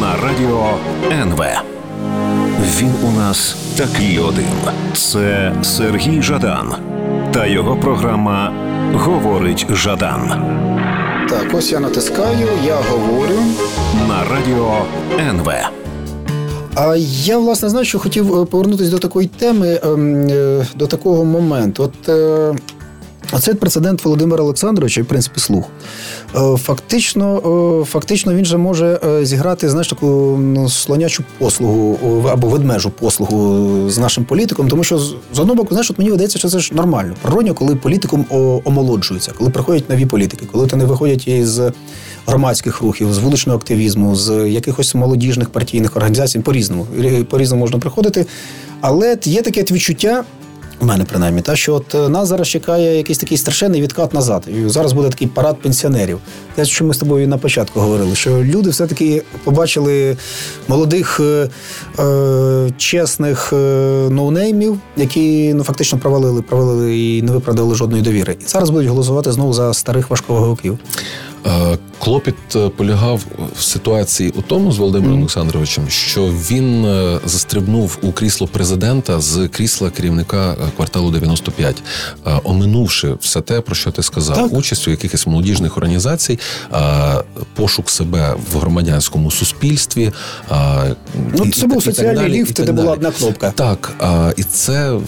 [0.00, 0.66] на радіо
[1.22, 1.44] НВ.
[2.80, 4.44] Він у нас такий один.
[4.94, 6.74] Це Сергій Жадан
[7.32, 8.52] та його програма
[8.94, 10.28] Говорить Жадан.
[11.28, 13.40] Так, ось я натискаю, я говорю
[14.08, 14.84] на радіо
[15.18, 15.52] НВ.
[16.78, 21.24] А я власне знаю, що хотів е, повернутися до такої теми, ем, е, до такого
[21.24, 21.82] моменту.
[21.82, 22.54] От е,
[23.40, 25.64] цей прецедент Володимира Олександровича, в принципі, слух.
[26.56, 30.06] Фактично, фактично він же може зіграти знаєш, таку
[30.40, 35.90] ну, слонячу послугу або ведмежу послугу з нашим політиком, тому що з одного боку, знаєш,
[35.90, 37.14] от мені видається, що це ж нормально.
[37.22, 38.26] Природньо, коли політиком
[38.64, 41.60] омолоджується, коли приходять нові політики, коли вони виходять із
[42.26, 46.86] громадських рухів, з вуличного активізму, з якихось молодіжних партійних організацій по різному
[47.30, 48.26] по різному можна приходити.
[48.80, 50.24] Але є таке відчуття.
[50.80, 54.48] У мене принаймні, та що от е, нас зараз чекає якийсь такий страшенний відкат назад.
[54.48, 56.18] І зараз буде такий парад пенсіонерів.
[56.54, 60.16] Те, що ми з тобою на початку говорили, що люди все-таки побачили
[60.68, 61.48] молодих е,
[61.98, 63.56] е чесних е,
[64.10, 68.36] ноунеймів, які ну фактично провалили, провалили і не виправдали жодної довіри.
[68.40, 70.78] І зараз будуть голосувати знову за старих важковиків.
[71.46, 73.24] Е, клопіт е, полягав
[73.56, 75.18] в ситуації у тому з Володимиром mm.
[75.18, 81.82] Олександровичем, що він е, застрибнув у крісло президента з крісла керівника кварталу 95,
[82.44, 84.52] оминувши все те, про що ти сказав, так.
[84.52, 86.38] участь у якихось молодіжних організацій,
[87.54, 90.12] пошук себе в громадянському суспільстві.
[91.34, 93.50] Ну, і, це і, був соціальний ліфт, де була одна кнопка.
[93.50, 93.92] Так,
[94.36, 94.98] і це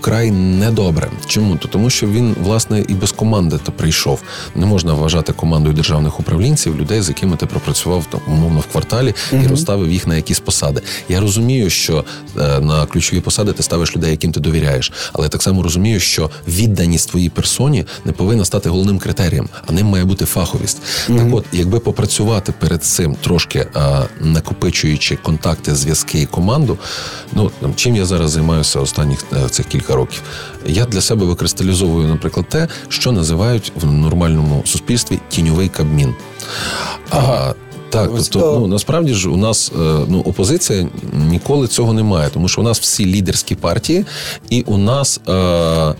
[0.00, 1.08] вкрай недобре.
[1.26, 1.56] Чому?
[1.56, 4.22] То тому, що він власне і без команди то прийшов.
[4.54, 8.66] Не можна вважати команду командою державних управлінців, людей, з якими ти пропрацював там, умовно в
[8.66, 10.80] кварталі і розставив їх на якісь посади.
[11.08, 12.04] Я розумію, що
[12.38, 16.00] е, на ключові посади ти ставиш людей, яким ти довіряєш, але я так само розумію,
[16.00, 20.78] що відданість твоїй персоні не повинна стати головним критерієм, а ним має бути фаховість.
[21.06, 26.78] Так, от, якби попрацювати перед цим трошки а, накопичуючи контакти, зв'язки і команду,
[27.32, 30.22] ну там, чим я зараз займаюся останніх е, цих кілька років,
[30.66, 35.18] я для себе викристалізовую, наприклад, те, що називають в нормальному суспільстві
[35.50, 36.14] тіньовий кабмін.
[37.10, 37.54] Ага.
[37.90, 42.60] так, тобто, ну насправді ж у нас е, ну опозиція ніколи цього немає, тому що
[42.60, 44.04] у нас всі лідерські партії,
[44.50, 45.20] і у нас.
[45.28, 45.94] Е,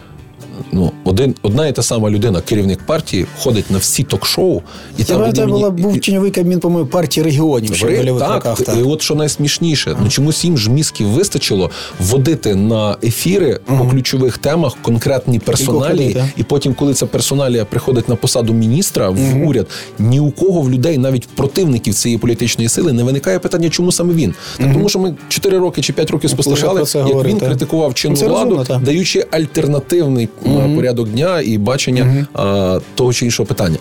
[0.73, 4.63] Ну, один, одна і та сама людина, керівник партії, ходить на всі ток-шоу,
[4.99, 8.63] і там мені- була, був тіньовий кабмін, по-моєму, партії регіонів ще в так, роках.
[8.63, 8.77] Так.
[8.79, 11.71] І от що найсмішніше, ну чомусь їм ж мізків вистачило
[12.01, 16.25] вводити на ефіри по ключових темах конкретні персоналії, так.
[16.37, 19.67] і потім, коли ця персоналія приходить на посаду міністра в уряд,
[19.99, 24.15] ні у кого в людей, навіть противників цієї політичної сили, не виникає питання, чому саме
[24.15, 24.35] він.
[24.59, 27.49] Так, тому що ми 4 роки чи 5 rokів спостерігали, як говорив, він так.
[27.49, 30.29] критикував чинну владу, розумно, даючи альтернативний
[30.77, 33.77] порядок дня і бачення а, того чи іншого питання.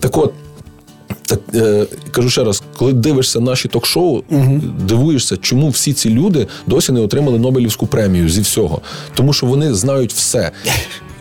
[0.00, 0.32] Так от.
[1.28, 4.22] Так е, кажу ще раз, коли дивишся наші ток-шоу,
[4.80, 8.80] дивуєшся, чому всі ці люди досі не отримали Нобелівську премію зі всього,
[9.14, 10.50] тому що вони знають все.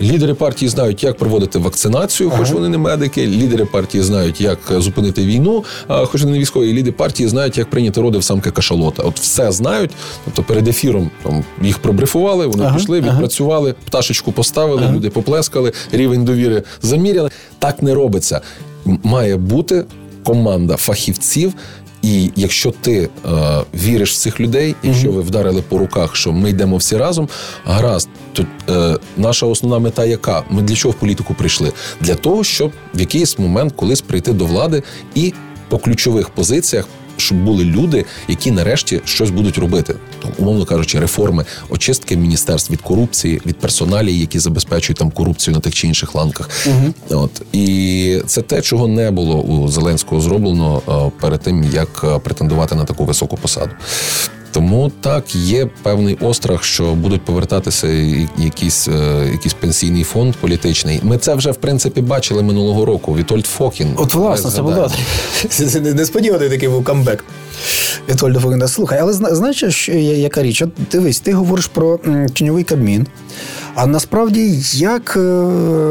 [0.02, 3.28] Лідери партії знають, як проводити вакцинацію, хоч вони не медики.
[3.28, 6.74] Лідери партії знають, як зупинити війну, хоч вони не військові.
[6.74, 9.04] Лідери партії знають, як прийняти роди в самки кашалота.
[9.04, 9.91] От все знають.
[10.26, 16.26] Тобто перед ефіром там їх пробрифували, вони Ага, пішли, відпрацювали, пташечку поставили, люди поплескали, рівень
[16.26, 17.30] довіри заміряли.
[17.60, 18.41] Так не робиться.
[19.04, 19.86] Має бути
[20.23, 21.54] команда фахівців.
[22.02, 23.30] І якщо ти е,
[23.73, 27.30] віриш в цих людей, якщо ви вдарили по руках, що ми йдемо всі разом,
[27.65, 30.43] гаразд, то е, наша основна мета яка?
[30.50, 31.71] Ми для чого в політику прийшли?
[32.02, 34.84] Для того, щоб в якийсь момент колись прийти до влади
[35.15, 35.34] і
[35.69, 36.88] по ключових позиціях.
[37.18, 42.82] Щоб були люди, які нарешті щось будуть робити, Там, умовно кажучи, реформи, очистки міністерств від
[42.82, 46.50] корупції, від персоналії, які забезпечують там корупцію на тих чи інших ланках.
[47.10, 52.20] От і це те, чого не було у Зеленського зроблено е, перед тим, як е,
[52.20, 53.72] претендувати на таку високу посаду.
[54.52, 57.88] Тому так є певний острах, що будуть повертатися
[58.38, 61.00] якийсь, е, якийсь пенсійний фонд політичний.
[61.04, 63.16] Ми це вже в принципі бачили минулого року.
[63.16, 63.88] Вітольд Фокін.
[63.96, 64.92] От власне, це було
[65.96, 67.24] несподіваний такий був камбек.
[68.10, 68.68] Вітольда Фогенда.
[68.68, 70.62] Слухай, але знаєш, що яка річ?
[70.62, 72.00] От дивись, ти говориш про
[72.34, 73.08] тіньовий кабмін.
[73.76, 75.20] А насправді, як е,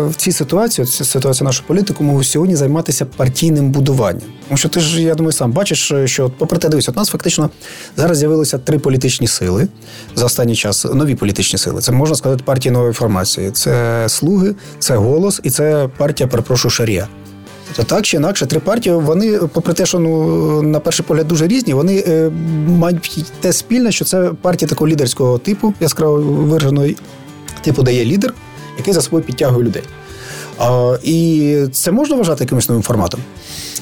[0.09, 4.23] в цій ситуації, ця ситуація нашого політикуму, сьогодні займатися партійним будуванням?
[4.48, 7.50] Тому що ти ж, я думаю, сам бачиш, що попри те, дивись, у нас фактично
[7.96, 9.68] зараз з'явилися три політичні сили
[10.14, 11.80] за останній час, нові політичні сили.
[11.80, 13.50] Це можна сказати партії нової формації.
[13.50, 17.09] Це слуги, це голос і це партія, перепрошую, Шарія.
[17.76, 21.46] То так чи інакше, три партії, вони, попри те, що ну, на перший погляд дуже
[21.46, 22.30] різні, вони е,
[22.68, 26.88] мають те спільне, що це партія такого лідерського типу, яскраво вираженого
[27.62, 28.35] типу, де є лідер,
[28.78, 29.82] який за собою підтягує людей.
[30.59, 33.21] А, і це можна вважати якимось новим форматом?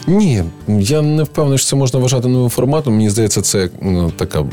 [0.07, 2.95] Ні, я не впевнений, що це можна вважати новим форматом.
[2.95, 4.45] Мені здається, це ну, така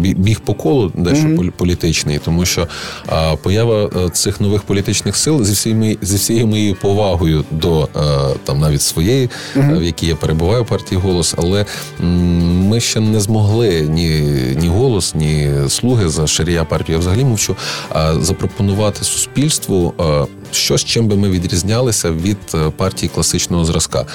[0.00, 2.66] біг по колу, дещо полі- політичний, тому що
[3.06, 7.88] а, поява е, цих нових політичних сил зі всією зі всією моєю повагою до е,
[8.44, 11.66] там навіть своєї, е, в якій я перебуваю партії голос, але
[12.00, 14.08] м, ми ще не змогли ні,
[14.60, 16.94] ні голос, ні слуги за шарія партію.
[16.96, 17.56] Я взагалі мовчу,
[17.90, 19.94] а запропонувати суспільству.
[20.00, 21.28] е, Щось, чим би ми
[21.74, 24.06] відрізнялися від е, партії класичного зразка.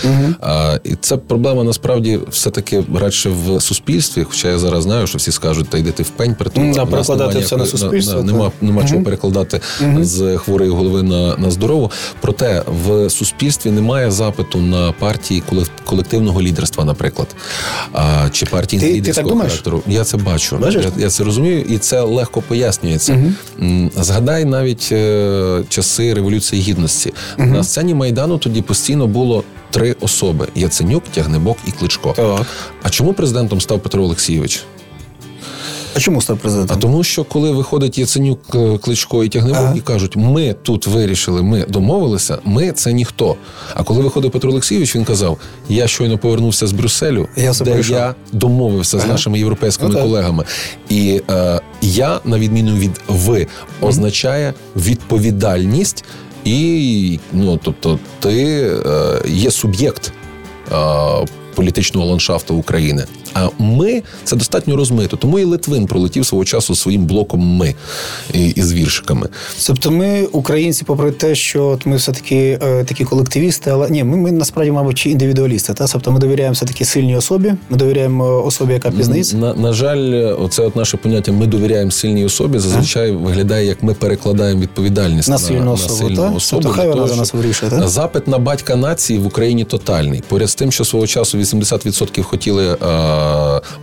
[0.41, 4.23] А, і це проблема насправді все-таки радше в суспільстві.
[4.23, 6.63] Хоча я зараз знаю, що всі скажуть, та йди ти в пень притул.
[6.63, 8.53] М, да, перекладати нема все на суспільство, Нема, так.
[8.61, 9.61] нема чого перекладати
[10.01, 11.91] з хворої голови на, на здорову.
[12.21, 17.27] Проте в суспільстві немає запиту на партії коле- колективного лідерства, наприклад,
[17.93, 19.81] а, чи партії Ти- ти лідерського так характеру.
[19.87, 20.57] Я це бачу.
[20.57, 20.83] Бачиш?
[20.97, 23.33] Я, я це розумію, і це легко пояснюється.
[23.95, 27.13] Згадай навіть е, часи революції гідності.
[27.51, 32.13] На сцені майдану тоді постійно було три особи: Яценюк, Тягнебок і Кличко.
[32.15, 32.45] Так.
[32.83, 34.63] А чому президентом став Петро Олексійович?
[35.95, 36.77] А чому став президентом?
[36.77, 39.73] А тому, що коли виходить Яценюк, е, Кличко і Тягнебок Ага.
[39.75, 43.35] і кажуть, ми тут вирішили, ми домовилися, ми це ніхто.
[43.73, 45.37] А коли виходив Петро Олексійович, він казав:
[45.69, 47.95] Я щойно повернувся з Брюсселю, Я де пройшов».
[47.95, 50.43] я домовився з нашими європейськими Ну, колегами.
[50.89, 53.47] І е, я, на відміну від ви,
[53.81, 56.05] означає відповідальність,
[56.45, 60.13] і ну, тобто, ти е, є суб'єкт.
[60.71, 63.05] е, Політичного ландшафту України,
[63.59, 65.17] ми це достатньо розмито.
[65.17, 67.75] Тому і Литвин пролетів свого часу своїм блоком ми
[68.33, 69.27] і, і з віршиками.
[69.67, 74.03] Тобто, ми, українці, попри те, що от ми все таки е, такі колективісти, але ні,
[74.03, 75.73] ми, ми насправді, мабуть, індивідуалісти.
[75.73, 77.53] Та тобто ми довіряємо все таки сильній особі.
[77.69, 79.37] Ми довіряємо особі, яка пізнається.
[79.37, 82.59] На, на жаль, оце от наше поняття ми довіряємо сильній особі.
[82.59, 86.35] Зазвичай виглядає, як ми перекладаємо відповідальність На сильну особу, сильну так?
[86.35, 86.61] особу.
[86.63, 87.87] Тобто хай вона того, за нас вирішує, так?
[87.87, 90.23] Запит на батька нації в Україні тотальний.
[90.27, 92.77] Поряд з тим, що свого часу 80% хотіли е,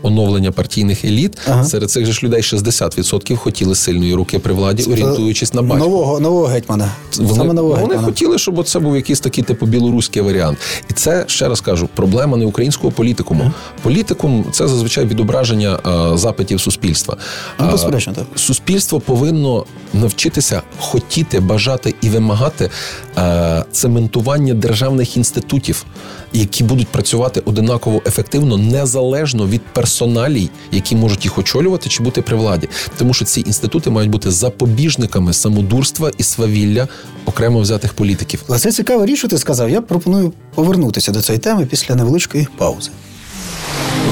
[0.03, 1.39] оновлення партійних еліт.
[1.49, 1.65] Ага.
[1.65, 5.79] Серед цих же ж людей 60% хотіли сильної руки при владі, орієнтуючись на батька.
[5.85, 6.93] Нового, нового гетьмана.
[7.19, 8.03] Вони, Саме нового вони гетьмана.
[8.07, 10.59] хотіли, щоб це був якийсь такий типу білоруський варіант.
[10.91, 13.51] І це ще раз кажу, проблема не українського політикуму.
[13.83, 17.17] Політикум це зазвичай відображення е, запитів суспільства.
[17.61, 18.25] Ну, А, безперечно, так.
[18.35, 22.71] Суспільство повинно навчитися хотіти, бажати і вимагати
[23.19, 25.85] е, цементування державних інститутів,
[26.33, 32.37] які будуть працювати одинаково ефективно, незалежно від персоналій, які можуть їх очолювати чи бути при
[32.37, 32.69] владі.
[32.99, 36.89] Тому що ці інститути мають бути запобіжниками самодурства і свавілля
[37.27, 38.43] окремо взятих політиків.
[38.49, 39.71] Але це цікава річ, що ти сказав.
[39.71, 42.91] Я пропоную повернутися до цієї теми після невеличкої паузи.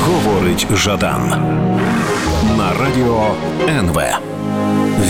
[0.04, 1.28] Говорить Жадан
[2.56, 3.34] на радіо
[3.68, 4.00] НВ.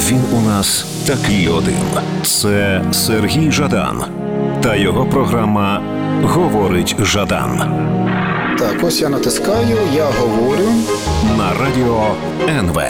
[0.08, 1.74] Він у нас такий один.
[2.22, 4.04] Це Сергій Жадан
[4.62, 5.82] та його програма
[6.22, 7.62] Говорить Жадан
[8.60, 10.68] Так, ось я натискаю, я говорю.
[11.38, 12.14] на радіо
[12.48, 12.80] НВ.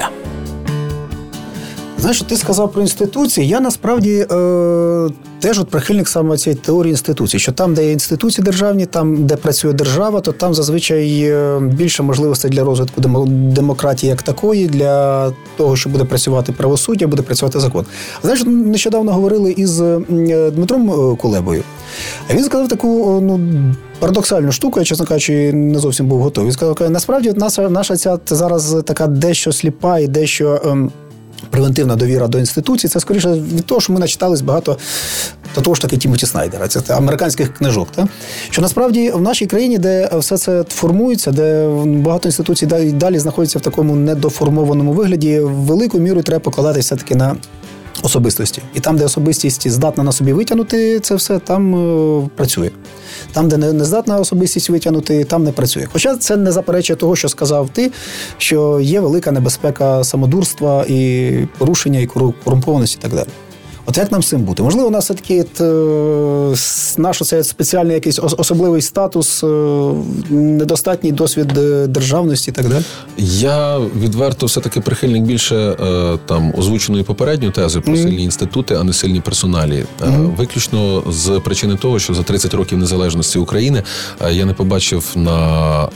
[1.99, 3.49] Знаєш, що ти сказав про інституції.
[3.49, 5.09] Я насправді е,
[5.41, 9.37] теж от прихильник саме цієї теорії інституцій, що там, де є інституції державні, там, де
[9.37, 15.33] працює держава, то там зазвичай е, більше можливостей для розвитку демо- демократії як такої, для
[15.57, 17.85] того, що буде працювати правосуддя, буде працювати закон.
[18.23, 20.01] Знаєш, нещодавно говорили із е,
[20.55, 21.63] Дмитром е, Кулебою.
[22.31, 23.41] А він сказав таку ну,
[23.99, 26.47] парадоксальну штуку, я, чесно кажучи, не зовсім був готовий.
[26.49, 30.63] Він сказав, насправді наша, наша ця зараз така дещо сліпа і дещо.
[30.65, 30.91] ем,
[31.51, 34.79] Превентивна довіра до інституцій, це скоріше від того, що ми начитались багато
[35.55, 37.89] до того ж таки Тімоті Снайдера, це американських книжок.
[37.95, 38.09] Та?
[38.51, 43.63] Що насправді в нашій країні, де все це формується, де багато інституцій далі, знаходяться в
[43.63, 47.37] такому недоформованому вигляді, великою мірою треба покладатися все-таки на
[48.03, 48.63] особистості.
[48.75, 51.75] І там, де особистість здатна на собі витягнути це все, там
[52.25, 52.71] е, працює.
[53.33, 55.87] Там, де не, не здатна особистість витягнути, там не працює.
[55.93, 57.93] Хоча це не заперечує того, що сказав ти,
[58.39, 63.29] що є велика небезпека самодурства і порушення, і кору- корумпованості і так далі.
[63.87, 64.63] От як нам з цим бути?
[64.63, 69.47] Можливо, у нас все-таки от, е, наш оцей спеціальний якийсь особливий статус, е,
[70.31, 72.83] недостатній досвід е, державності і так далі.
[73.19, 75.77] Я відверто все-таки прихильник більше
[76.27, 79.85] там озвученої попередньої тези про сильні інститути, а не сильні персоналі.
[80.37, 83.83] Виключно з причини того, що за 30 років незалежності України
[84.31, 85.89] я не побачив на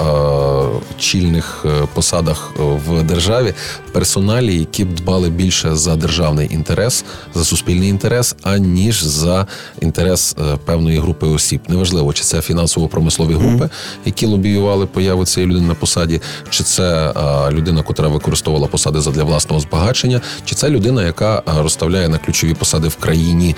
[0.99, 3.55] чільних посадах в державі
[3.93, 9.47] персоналі, які б дбали більше за державний інтерес, за суспільний інтерес, аніж за
[9.81, 11.61] інтерес е, певної групи осіб.
[11.69, 13.69] Неважливо, чи це фінансово-промислові групи,
[14.05, 19.25] які лобіювали появу цієї людини на посаді, чи це е, людина, котра використовувала посади задля
[19.25, 23.57] власного збагачення, чи це людина, яка е, розставляє на ключові посади в країні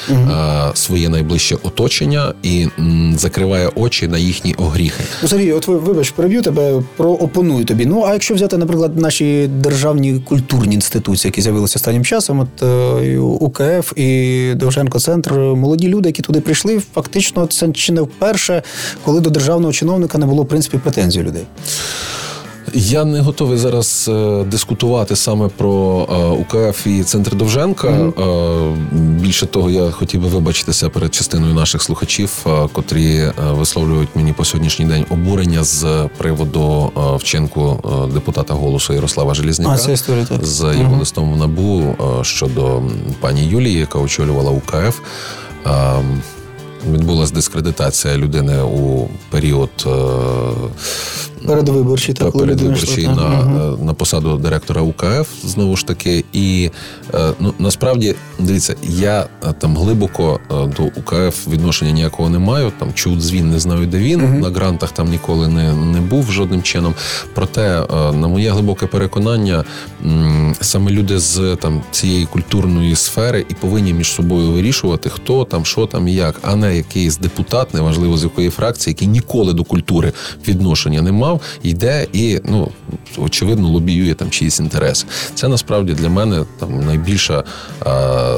[0.74, 2.66] своє найближче оточення і
[3.16, 5.04] закриває очі на їхні огріхи.
[5.22, 7.86] Ну, Сергій, от ви вибач, переб'ю тебе, проопоную тобі.
[7.86, 13.06] Ну, а якщо взяти, наприклад, наші державні культурні інституції, які з'явилися останнім часом, от е,
[13.06, 13.92] і УКФ
[14.56, 18.62] Довженко Центр, молоді люди, які туди прийшли, фактично це чи не вперше,
[19.04, 21.44] коли до державного чиновника не було в принципі претензій людей.
[22.78, 27.88] Я не готовий зараз е, дискутувати саме про е, УКФ і центр Довженка.
[27.88, 28.12] Е,
[28.92, 34.84] більше того, я хотів би вибачитися перед частиною наших слухачів, котрі висловлюють мені по сьогоднішній
[34.84, 37.80] день обурення з приводу вчинку
[38.14, 40.44] депутата голосу Ярослава Желізняка А, історія, так.
[40.44, 42.82] з його листом в набу щодо
[43.20, 45.00] пані Юлії, яка очолювала УКФ.
[46.92, 49.70] Відбулася дискредитація людини у період
[51.46, 52.32] Передвиборчі, так,
[53.14, 53.46] так.
[53.46, 56.24] на, на посаду директора УКФ знову ж таки.
[56.32, 56.70] І
[57.14, 62.72] е, ну насправді дивіться, я е, там глибоко е, до УКФ відношення ніякого не маю.
[62.78, 66.62] Там чув дзвін, не знаю, де він на грантах там ніколи не, не був жодним
[66.62, 66.94] чином.
[67.34, 69.64] Проте, на моє глибоке переконання,
[70.60, 75.86] саме люди з там цієї культурної сфери і повинні між собою вирішувати, хто там, що
[75.86, 80.12] там і як, а не якийсь депутат, неважливо з якої фракції, який ніколи до культури
[80.48, 81.35] відношення не мав.
[81.36, 82.68] Сказав, йде і ну
[83.18, 85.06] очевидно лобіює там чиїсь інтереси.
[85.34, 87.44] Це насправді для мене там найбільша
[87.80, 88.36] а,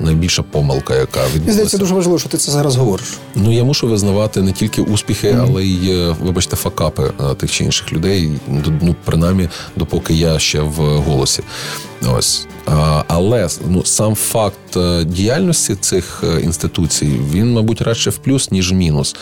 [0.00, 1.52] найбільша помилка, яка відбулася.
[1.52, 3.06] здається, дуже важливо, що ти це зараз говориш.
[3.34, 7.64] Ну я мушу визнавати не тільки успіхи, але й е, вибачте, факапи е, тих чи
[7.64, 8.30] інших людей.
[8.82, 11.42] Ну принаймні, допоки я ще в голосі.
[12.16, 12.46] Ось
[13.06, 18.72] але ну сам факт е, діяльності цих е, інституцій він, мабуть, радше в плюс ніж
[18.72, 19.16] в мінус.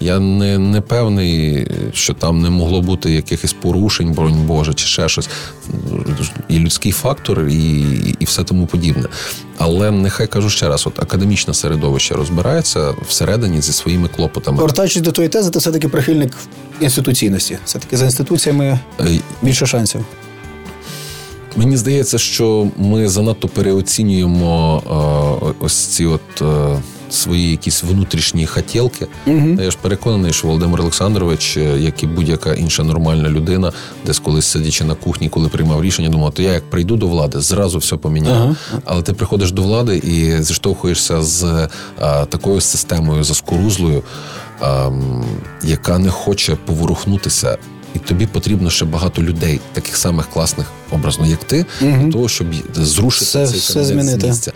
[0.00, 5.08] Я не, не певний, що там не могло бути якихось порушень, бронь Боже, чи ще
[5.08, 5.28] щось.
[6.48, 7.80] І людський фактор, і,
[8.18, 9.04] і все тому подібне.
[9.58, 14.56] Але нехай кажу ще раз: от академічне середовище розбирається всередині зі своїми клопотами.
[14.56, 16.32] Повертаючись до твоєї тези, ти все-таки прихильник
[16.80, 17.58] інституційності.
[17.64, 20.04] Все-таки за інституціями Е, більше шансів.
[21.56, 24.82] Мені здається, що ми занадто переоцінюємо
[25.50, 26.42] е, ось ці от.
[26.42, 29.06] Е, Свої якісь внутрішні хотілки.
[29.26, 29.48] Угу.
[29.60, 33.72] Я ж переконаний, що Володимир Олександрович, е, як і будь-яка інша нормальна людина,
[34.06, 37.40] десь колись сидячи на кухні, коли приймав рішення, думав, то я як прийду до влади,
[37.40, 38.34] зразу все поміняю.
[38.36, 38.82] Ага.
[38.84, 41.68] Але ти приходиш до влади і зіштовхуєшся з
[42.00, 44.02] а, такою системою заскорузлою,
[44.60, 44.90] а,
[45.64, 47.58] яка не хоче поворухнутися.
[47.94, 51.90] І тобі потрібно ще багато людей, таких самих класних образно, як ти, угу.
[52.04, 54.20] для того, щоб зрушити Все- цей все змінити.
[54.20, 54.52] з місця.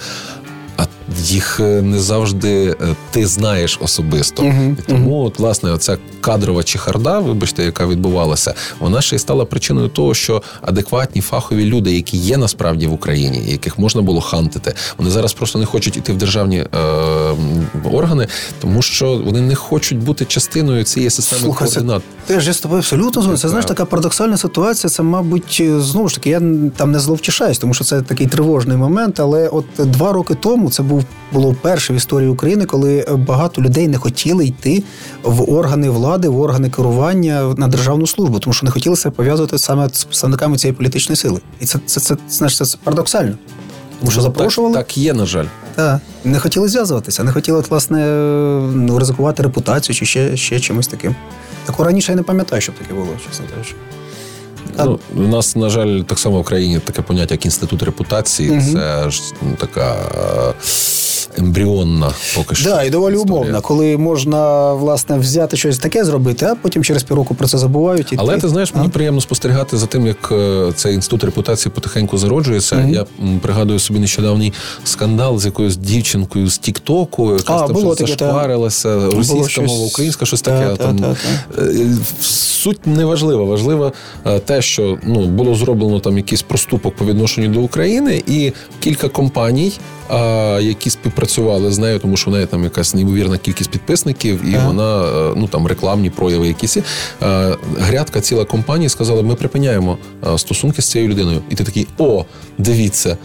[0.76, 0.86] А
[1.22, 2.76] їх е, не завжди е,
[3.10, 4.42] ти знаєш особисто.
[4.42, 9.44] Мгм, І тому, от, власне, оця кадрова чехарда, вибачте, яка відбувалася, вона ще й стала
[9.44, 14.74] причиною того, що адекватні фахові люди, які є насправді в Україні, яких можна було хантити,
[14.98, 16.66] вони зараз просто не хочуть іти в державні е,
[17.92, 18.26] органи,
[18.60, 22.02] тому що вони не хочуть бути частиною цієї системи Слухай, це координат.
[22.26, 23.38] Теж я з тобою абсолютно згоден.
[23.38, 24.90] Це знаєш така парадоксальна ситуація.
[24.90, 26.42] Це, мабуть, знову ж таки, я
[26.76, 29.20] там не зловтішаюсь, тому що це такий тривожний момент.
[29.20, 30.93] Але от два роки тому це був
[31.32, 34.82] було вперше в історії України, коли багато людей не хотіли йти
[35.22, 39.58] в органи влади, в органи керування на державну службу, тому що не хотіли себе пов'язувати
[39.58, 41.40] саме з представниками цієї політичної сили.
[41.60, 43.34] І це це, це, знаєш, це, це парадоксально.
[44.00, 45.46] Тому що Ну, запрошували, Так, так є, на жаль.
[45.74, 47.98] та, не хотіли зв'язуватися, не хотіли, от, власне,
[48.74, 51.14] ну, ризикувати репутацію чи ще, ще чимось таким.
[51.64, 53.74] Такого раніше я не пам'ятаю, щоб таке було, чесно кажучи.
[54.76, 58.50] А- Ну, у нас, на жаль, так само в країні таке поняття, як інститут репутації.
[58.50, 58.72] Мгм.
[58.72, 59.96] Це ж ну, така
[61.38, 62.68] ембріонна поки що.
[62.70, 63.34] Да, і доволі історія.
[63.36, 68.12] умовна, коли можна власне взяти щось таке зробити, а потім через півроку про це забувають.
[68.12, 68.90] І Але ти знаєш, мені А?
[68.90, 72.76] приємно спостерігати за тим, як е, цей інститут репутації потихеньку зароджується.
[72.76, 72.90] Мгм.
[72.90, 73.06] Я
[73.42, 74.52] пригадую собі нещодавній
[74.84, 79.66] скандал з якоюсь дівчинкою з Тіктоку, яка там було щось таке, зашпарилася, Було російська щось-
[79.66, 80.66] мова, українська, щось таке.
[80.66, 81.16] та, там та,
[81.62, 83.44] Е, Суть не важлива.
[83.44, 83.92] Важливо
[84.26, 89.08] е, те, що ну було зроблено там якийсь проступок по відношенню до України, і кілька
[89.08, 89.72] компаній,
[90.60, 90.90] які
[91.28, 94.66] співпрацювали з нею, тому що в неї там якась неймовірна кількість підписників, і Ага.
[94.66, 96.76] вона е, ну там рекламні прояви якісь.
[96.76, 96.82] е,
[97.78, 99.98] Грядка ціла компанії сказала: ми припиняємо
[100.34, 101.40] е, стосунки з цією людиною.
[101.50, 102.24] І ти такий: о,
[102.58, 103.16] дивіться.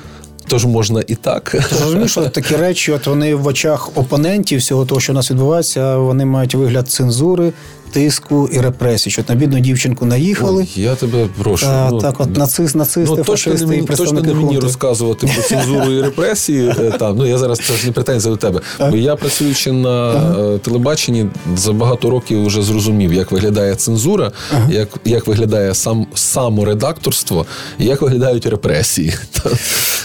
[0.50, 1.56] Тож можна і так.
[1.84, 5.97] Розумієш, що такі речі, от вони в очах опонентів всього того, що у нас відбувається,
[5.97, 7.52] вони мають вигляд цензури,
[7.91, 9.10] тиску і репресій.
[9.10, 10.62] Що на бідну дівчинку наїхали.
[10.78, 11.66] Ой, я тебе прошу.
[11.66, 14.45] Та, ну, так, от нацист, нацисти, Ну, точно фашисти не, і мені, точно не мені
[14.45, 14.60] хунти.
[14.60, 16.74] розказувати про цензуру і репресії.
[16.80, 18.62] е, Там, ну, я зараз це ж не претензія до тебе.
[18.80, 21.26] Бо я, працюючи на е, телебаченні,
[21.58, 24.32] за багато років вже зрозумів, як виглядає цензура,
[24.70, 27.45] як, як виглядає сам, саморедакторство
[27.80, 29.14] і як виглядають репресії.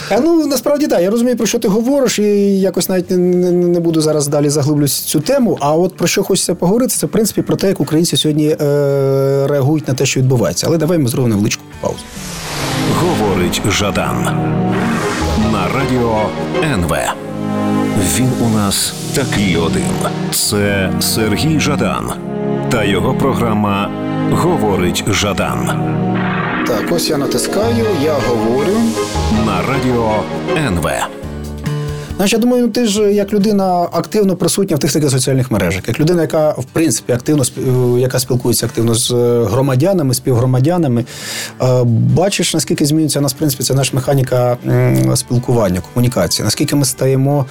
[0.09, 3.51] А ну насправді так, я розумію, про що ти говориш, і якось навіть не, не,
[3.51, 5.57] не буду зараз далі заглиблюсь цю тему.
[5.61, 8.57] А от про що хочеться поговорити, це в принципі про те, як українці сьогодні е,
[9.47, 10.67] реагують на те, що відбувається.
[10.69, 11.99] Але давай ми зробимо невеличку паузу.
[12.99, 14.23] Говорить Жадан
[15.51, 16.29] на радіо
[16.63, 16.95] НВ.
[18.17, 19.83] Він у нас такий один.
[20.31, 22.11] Це Сергій Жадан
[22.71, 23.91] та його програма
[24.31, 25.69] Говорить Жадан
[26.67, 28.77] Так, ось я натискаю, я говорю.
[29.45, 30.23] На радіо
[30.57, 30.89] НВ.
[32.15, 35.99] Знаєш, я думаю, ти ж як людина активно присутня в тих таких соціальних мережах, як
[35.99, 41.05] людина, яка в принципі активно е, яка спілкується активно з е, громадянами, співгромадянами,
[41.61, 44.57] е, бачиш, наскільки змінюється нас, в принципі, це наша механіка
[45.15, 47.45] спілкування, комунікації, наскільки ми стаємо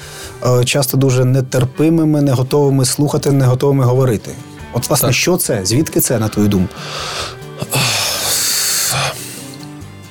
[0.65, 4.31] часто дуже нетерпимими, не готовими слухати, не готовими говорити.
[4.73, 5.17] От, власне, Так.
[5.17, 5.61] що це?
[5.65, 6.75] Звідки це, на твою думку?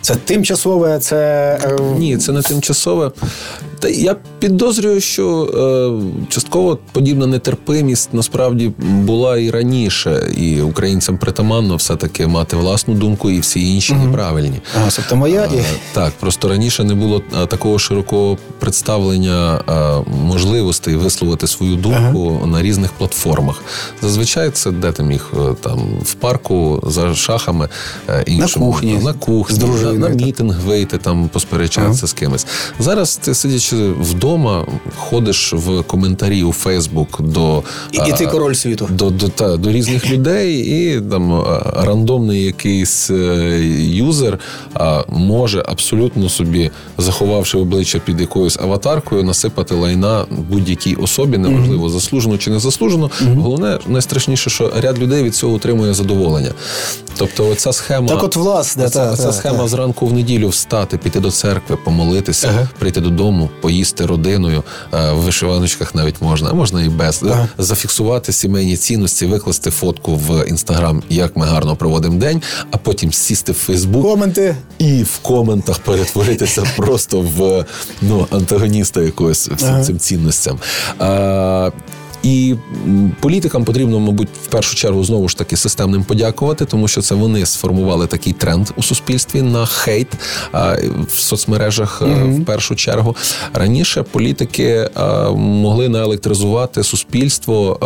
[0.03, 1.17] Це тимчасове, це.
[1.63, 3.11] е, Ні, це не тимчасове.
[3.83, 11.75] Та я підозрюю, що е, частково подібна нетерпимість насправді була і раніше, і українцям притаманно
[11.75, 14.05] все-таки мати власну думку, і всі інші угу.
[14.05, 14.61] неправильні.
[14.75, 15.63] Ага, тобто моя і...
[15.93, 19.61] так, просто раніше не було такого широкого представлення
[20.23, 22.47] можливостей висловити свою думку ага.
[22.47, 23.63] на різних платформах.
[24.01, 27.69] Зазвичай це де ти міг е, там в парку за шахами
[28.25, 32.07] іншим, на кухні, на кухні, на, на мітинг вийти там посперечатися ага.
[32.07, 32.47] з кимось.
[32.79, 34.65] Зараз ти сидячи вдома,
[34.95, 39.71] ходиш в коментарі у Фейсбук до і, і ти король світу до до, та, до
[39.71, 41.43] різних людей, і там
[41.75, 43.15] рандомний якийсь е,
[43.79, 44.39] юзер
[45.07, 52.49] може абсолютно собі, заховавши обличчя під якоюсь аватаркою, насипати лайна будь-якій особі, неважливо, заслужено чи
[52.49, 53.09] не заслужено.
[53.35, 56.51] Головне, найстрашніше, що ряд людей від цього отримує задоволення.
[57.17, 59.67] Тобто, оця схема так, от власне, оця, та, оця та, схема та.
[59.67, 62.69] зранку в неділю встати, піти до церкви, помолитися, ага.
[62.79, 67.45] прийти додому, поїсти родиною е, в вишиваночках навіть можна, а можна і без так.
[67.57, 72.41] зафіксувати сімейні цінності, викласти фотку в інстаграм, як ми гарно проводимо день,
[72.71, 77.65] а потім сісти в Фейсбук коменти і в коментах перетворитися просто в
[78.01, 79.83] ну антагоніста якогось ага.
[79.83, 80.59] цим цінностям.
[80.99, 81.71] А,
[82.23, 82.55] і
[83.19, 87.45] політикам потрібно, мабуть, в першу чергу знову ж таки системним подякувати, тому що це вони
[87.45, 90.07] сформували такий тренд у суспільстві на хейт
[91.07, 92.41] в соцмережах mm-hmm.
[92.41, 93.15] в першу чергу.
[93.53, 94.89] Раніше політики
[95.35, 97.79] могли наелектризувати суспільство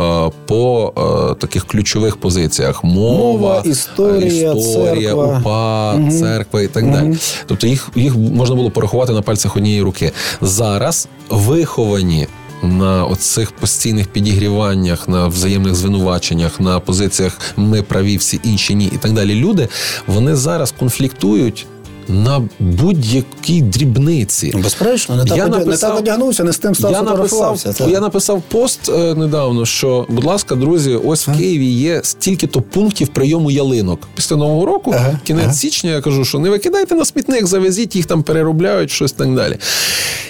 [0.46, 0.94] по
[1.40, 5.40] таких ключових позиціях: мова, Мова історія, історія церква.
[5.40, 6.20] упа, mm-hmm.
[6.20, 7.02] церква і так mm-hmm.
[7.02, 7.18] далі.
[7.46, 10.12] Тобто їх їх можна було порахувати на пальцях однієї руки.
[10.42, 12.28] Зараз виховані
[12.64, 18.98] на оцих постійних підігріваннях, на взаємних звинуваченнях, на позиціях ми праві, всі інші ні, і
[18.98, 19.36] так далі.
[19.36, 19.68] Люди
[20.08, 21.68] вони зараз конфліктують
[22.10, 24.54] на будь-якій дрібниці.
[24.64, 28.00] Безперечно, не так, я написав, не так одягнувся, не з тим став я написав, я
[28.00, 33.52] написав пост е, недавно, що, будь ласка, друзі, ось в Києві є стільки-то пунктів прийому
[33.52, 34.00] ялинок.
[34.16, 35.54] Після нового року, ага, кінець ага.
[35.54, 39.58] січня, я кажу, що не викидайте на смітник, завезіть, їх там переробляють, щось так далі.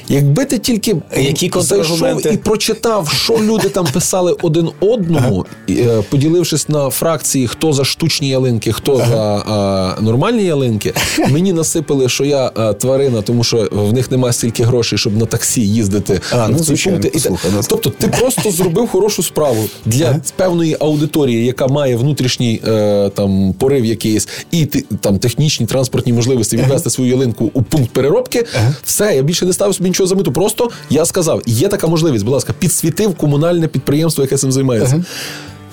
[0.09, 6.03] Якби ти тільки Які зайшов і прочитав, що люди там писали один одному, ага.
[6.09, 10.93] поділившись на фракції, хто за штучні ялинки, хто за а, нормальні ялинки,
[11.29, 15.17] мені на насипали, що я а, тварина, тому що в них немає стільки грошей, щоб
[15.17, 17.11] на таксі їздити а, ну, пункти.
[17.13, 23.09] І, ну, тобто, ти просто зробив хорошу справу для певної аудиторії, яка має внутрішній е,
[23.09, 24.65] там порив якийсь, і
[25.01, 28.45] там технічні транспортні можливості відвезти свою ялинку у пункт переробки.
[28.83, 30.31] Все, я більше не ставив собі нічого за мету.
[30.31, 35.03] Просто я сказав, є така можливість, будь ласка, підсвітив комунальне підприємство, яке цим займається.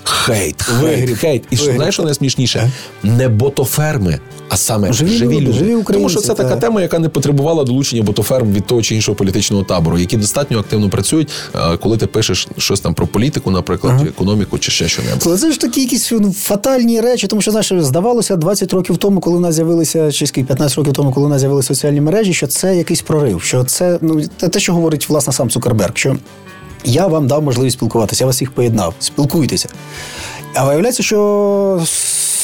[0.05, 1.43] Хейт, хейт, хейт.
[1.51, 2.71] І що знаєш, що найсмішніше?
[3.03, 5.53] Не ботоферми, а саме живі, живі люди.
[5.53, 6.35] Живі Тому що це та.
[6.35, 10.59] така тема, яка не потребувала долучення ботоферм від того чи іншого політичного табору, які достатньо
[10.59, 11.29] активно працюють,
[11.81, 14.05] коли ти пишеш щось там про політику, наприклад, ага.
[14.09, 15.05] економіку чи ще щось.
[15.27, 19.21] Але це ж такі якісь ну, фатальні речі, тому що знаєш, здавалося 20 років тому,
[19.21, 22.47] коли у нас з'явилися, чи 15 років тому, коли у нас з'явилися соціальні мережі, що
[22.47, 26.17] це якийсь прорив, що це ну те, що говорить власне сам Цукерберг, що
[26.85, 28.95] я вам дав можливість спілкуватися, я вас всіх поєднав.
[28.99, 29.69] Спілкуйтеся.
[30.55, 31.81] А виявляється, що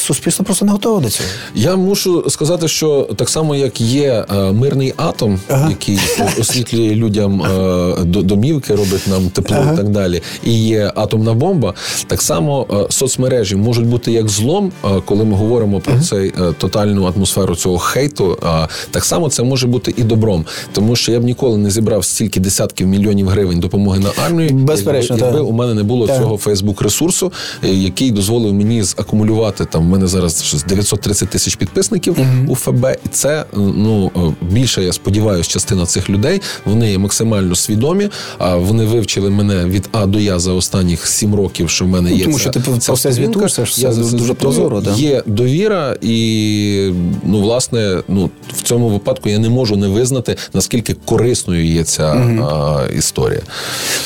[0.01, 1.29] суспільство просто не готове до цього.
[1.55, 5.69] Я мушу сказати, що так само, як є е, мирний атом, ага.
[5.69, 5.99] який
[6.39, 9.73] освітлює людям е, домівки, робить нам тепло ага.
[9.73, 11.73] і так далі, і є атомна бомба.
[12.07, 14.71] Так само е, соцмережі можуть бути як злом,
[15.05, 16.03] коли ми говоримо про ага.
[16.03, 18.37] цей тотальну атмосферу цього хейту.
[18.91, 22.39] Так само це може бути і добром, тому що я б ніколи не зібрав стільки
[22.39, 26.81] десятків мільйонів гривень допомоги на армію, Безперечно, якби, якби у мене не було цього Фейсбук
[26.81, 27.31] ресурсу,
[27.63, 32.47] який дозволив мені закумулювати там мене зараз 930 тисяч підписників uh-huh.
[32.47, 38.09] у ФБ, і це ну більше, я сподіваюся, частина цих людей вони є максимально свідомі.
[38.37, 42.09] А вони вивчили мене від А до Я за останніх сім років, що в мене
[42.09, 44.81] ну, є тому, ця, що ти про все звітуєшся, я дуже, дуже прозоро.
[44.81, 44.93] Да?
[44.93, 46.93] Є довіра, і
[47.23, 52.03] ну власне, ну в цьому випадку я не можу не визнати наскільки корисною є ця
[52.03, 52.45] uh-huh.
[52.45, 53.41] а, історія.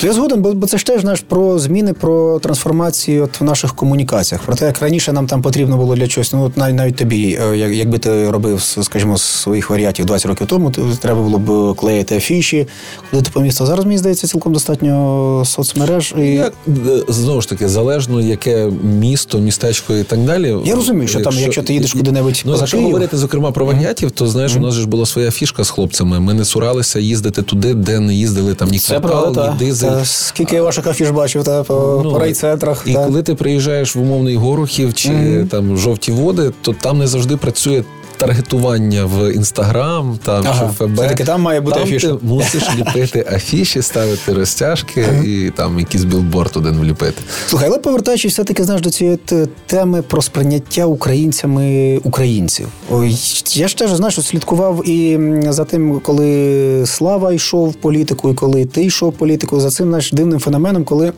[0.03, 3.75] Я згоден, бо, бо це ж теж наш про зміни, про трансформацію от в наших
[3.75, 4.41] комунікаціях.
[4.43, 6.33] Про те, як раніше нам там потрібно було для чогось.
[6.33, 10.71] Ну от навіть навіть тобі, е, якби ти робив, скажімо, своїх варіатів 20 років тому,
[10.71, 12.67] то треба було б клеїти афіші,
[13.11, 13.65] ходити по місту.
[13.65, 16.13] Зараз мені здається, цілком достатньо соцмереж.
[16.17, 16.21] І...
[16.21, 20.55] Як, е, знову ж таки, залежно яке місто, містечко і так далі.
[20.65, 22.41] Я розумію, що якщо, там, якщо ти їдеш куди-небудь.
[22.45, 24.57] Ну, якщо говорити, зокрема, про варіатів, то знаєш, mm-hmm.
[24.57, 26.19] у нас ж була своя фішка з хлопцями.
[26.19, 29.87] Ми не суралися їздити туди, де не їздили там ні квартал, ні дизель.
[29.87, 32.83] Та, скільки я ваших афіш бачив та, по, ну, по райцентрах.
[32.85, 33.05] І та.
[33.05, 35.47] коли ти приїжджаєш в умовний Горохів чи mm-hmm.
[35.47, 37.83] там жовті води, то там не завжди працює
[38.17, 40.59] таргетування в інстаграм там ага.
[40.59, 40.95] чи в ФБ.
[40.95, 42.07] Все-таки там має бути там афіша.
[42.07, 45.23] Ти мусиш ліпити афіші, ставити розтяжки ага.
[45.23, 47.21] і там якийсь білборд один вліпити.
[47.47, 49.19] Слухай, але повертаючись все-таки знаєш до цієї
[49.65, 52.67] теми про сприйняття українцями українців.
[52.91, 53.17] Ой,
[53.53, 58.65] я ж теж знаєш, слідкував і за тим, коли Слава йшов в політику, і коли
[58.65, 61.13] ти йшов в політику, за цим наш дивним феноменом, коли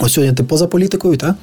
[0.00, 1.34] ось сьогодні ти поза політикою, та?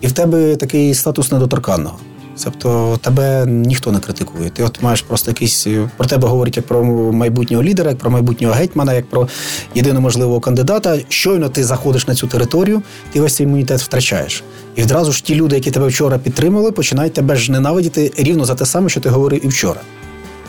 [0.00, 1.98] І в тебе такий статус недоторканного.
[2.44, 4.50] Тобто тебе ніхто не критикує.
[4.50, 5.66] Ти от маєш просто якийсь
[5.96, 9.28] про тебе говорять як про майбутнього лідера, як про майбутнього гетьмана, як про
[9.74, 10.98] єдино можливого кандидата.
[11.08, 12.82] Щойно ти заходиш на цю територію,
[13.12, 14.42] ти весь цей імунітет втрачаєш.
[14.76, 18.54] І одразу ж ті люди, які тебе вчора підтримали, починають тебе ж ненавидіти рівно за
[18.54, 19.80] те саме, що ти говорив і вчора.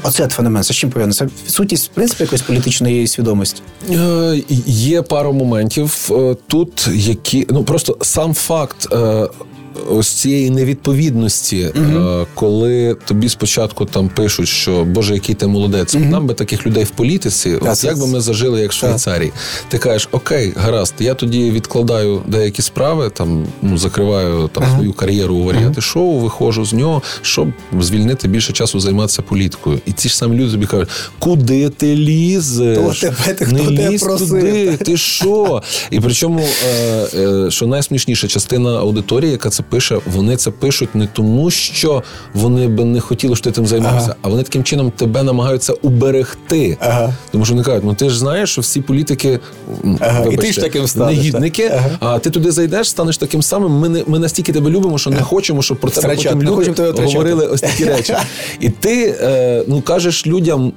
[0.03, 0.63] Оце феномен.
[0.63, 1.13] З чим пов'язано?
[1.13, 3.61] Це відсутність, в принципі, якоїсь політичної свідомості.
[3.91, 8.87] Е, Є пара моментів е, тут, які ну просто сам факт.
[9.89, 16.09] Ось цієї невідповідності, uh коли тобі спочатку там пишуть, що Боже, який ти молодець, uh
[16.09, 19.32] нам би таких людей в політиці, uh от як би ми зажили, як в Швейцарії.
[19.69, 25.36] Ти кажеш, окей, гаразд, я тоді відкладаю деякі справи, там ну закриваю там свою кар'єру
[25.36, 27.47] у варіанти шоу, виходжу з нього, щоб
[27.80, 29.80] звільнити більше часу займатися політикою.
[29.86, 32.78] І ці ж самі люди тобі кажуть, куди ти лізеш?
[33.51, 35.61] Не лізь туди, ти що?
[35.91, 41.07] І причому, е, е, що найсмішніша частина аудиторії, яка це пише, вони це пишуть не
[41.07, 42.03] тому, що
[42.34, 44.15] вони би не хотіли, щоб ти тим займався, ага.
[44.22, 46.78] а вони таким чином тебе намагаються уберегти.
[46.80, 47.13] Ага.
[47.32, 49.39] Тому що вони кажуть, ну ти ж знаєш, що всі політики
[49.99, 50.22] ага.
[50.22, 51.89] вибачте, І ти ж таким станеш, негідники, ага.
[51.99, 53.72] а ти туди зайдеш, станеш таким самим.
[53.72, 57.47] Ми не ми настільки тебе любимо, що не хочемо, щоб про тебе потім люди говорили
[57.47, 58.15] ось такі речі.
[58.59, 60.74] І ти е, ну кажеш людям.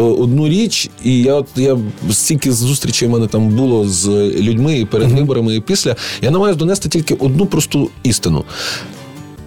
[0.00, 1.78] Одну річ, і я от я
[2.10, 4.08] стільки зустрічей в мене там було з
[4.40, 8.44] людьми і перед виборами, і після я намагаюся донести тільки одну просту істину: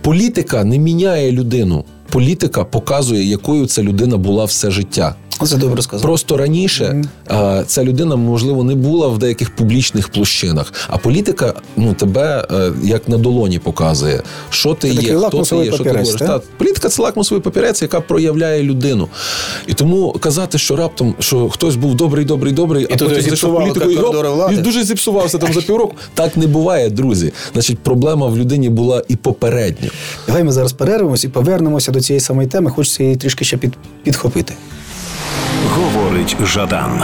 [0.01, 1.85] політика не міняє людину.
[2.13, 5.15] Політика показує, якою ця людина була все життя.
[5.45, 6.01] Це добре сказав.
[6.03, 7.05] Просто раніше mm-hmm.
[7.27, 10.73] а, ця людина, можливо, не була в деяких публічних площинах.
[10.87, 15.41] А політика ну тебе а, е, як на долоні показує, що ти це є, хто
[15.41, 16.13] ти є, що ти говориш.
[16.13, 19.07] Та, політика це лакмусовий папірець, яка проявляє людину.
[19.67, 23.55] І тому казати, що раптом що хтось був добрий, добрий, добрий, і а потім зайшов
[23.55, 23.89] політику
[24.51, 25.95] і, і дуже зіпсувався там за півроку.
[26.13, 27.33] Так не буває, друзі.
[27.53, 29.89] Значить, проблема в людині була і попередньо.
[30.27, 32.71] Давай ми зараз перервемось і повернемося до цієї самої теми.
[32.71, 33.73] Хочеться її трішки ще під,
[34.03, 34.53] підхопити.
[35.75, 36.97] Говорить Жадан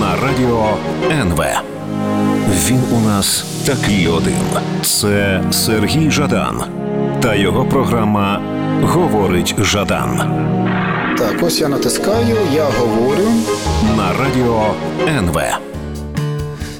[0.00, 0.76] на радіо
[1.10, 1.44] НВ.
[2.68, 4.34] Він у нас такий один.
[4.82, 6.62] Це Сергій Жадан
[7.20, 8.40] та його програма
[8.82, 10.18] Говорить Жадан.
[11.18, 13.28] Так, ось я натискаю, я говорю
[13.96, 14.74] на радіо
[15.08, 15.40] НВ.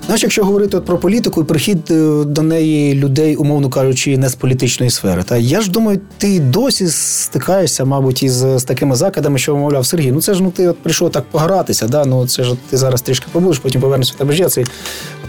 [0.07, 4.29] Знаєш, якщо говорити от про політику і прихід е, до неї людей, умовно кажучи, не
[4.29, 9.39] з політичної сфери, та я ж думаю, ти досі стикаєшся, мабуть, із з такими закидами,
[9.39, 10.13] що мовляв Сергій.
[10.13, 11.89] Ну це ж ну ти от прийшов так погратися.
[11.89, 12.05] Да?
[12.05, 14.67] Ну це ж ти зараз трішки побудеш, потім повернешся в тебе ж цей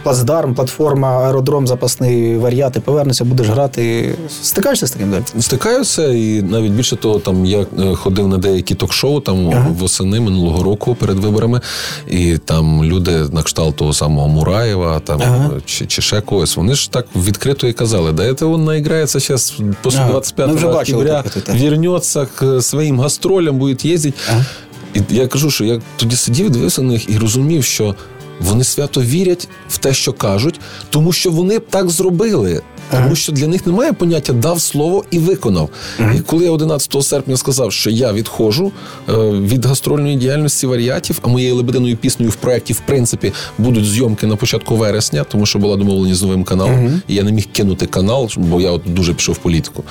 [0.07, 4.15] плацдарм, платформа, аеродром, запасний варіант, повернешся, будеш грати.
[4.41, 5.23] Стикаєшся з таким далі?
[5.39, 9.69] Стикаюся, і навіть більше того, там я е, ходив на деякі ток-шоу там ага.
[9.69, 11.61] восени минулого року перед виборами,
[12.07, 15.51] і там люди на кшталт того самого Мураєва, там ага.
[15.65, 16.57] чи, чи ще когось.
[16.57, 20.11] Вони ж так відкрито і казали, да це він наіграється зараз після ага.
[20.11, 24.17] 25 октября, вернеться к своїм гастролям, буде їздити.
[24.29, 24.45] Ага.
[24.93, 27.95] І я кажу, що я тоді сидів, дивився на них і розумів, що
[28.39, 30.59] вони свято вірять в те, що кажуть,
[30.89, 32.61] тому що вони б так зробили.
[32.91, 35.69] Тому що для них немає поняття дав слово і виконав.
[36.15, 38.71] І коли я 11 серпня сказав, що я відходжу
[39.09, 44.27] е, від гастрольної діяльності варіатів, а моєю лебединою піснею в проєкті, в принципі, будуть зйомки
[44.27, 47.85] на початку вересня, тому що була домовленість з новим каналом, і я не міг кинути
[47.85, 49.83] канал, бо я от дуже пішов в політику.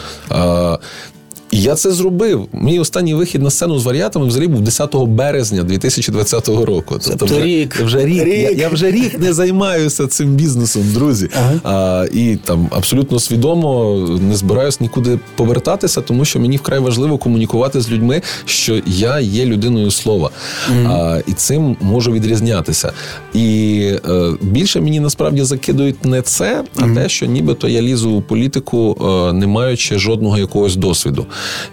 [1.51, 2.49] І я це зробив.
[2.53, 6.99] Мій останній вихід на сцену з варіатами взагалі був 10 березня 2020 року.
[7.07, 7.81] Тобто вже рік.
[7.81, 8.25] вже рік.
[8.25, 8.39] рік.
[8.39, 11.29] Я, я вже рік не займаюся цим бізнесом, друзі.
[11.39, 11.61] Ага.
[11.65, 17.81] А, І там абсолютно свідомо не збираюсь нікуди повертатися, тому що мені вкрай важливо комунікувати
[17.81, 20.31] з людьми, що я є людиною слова,
[20.71, 22.93] mm а, і цим можу відрізнятися.
[23.35, 23.79] І
[24.09, 28.23] е, більше мені насправді закидують не це, а mm те, що нібито я лізу у
[28.23, 31.27] політику, е, не маючи жодного якогось досвіду.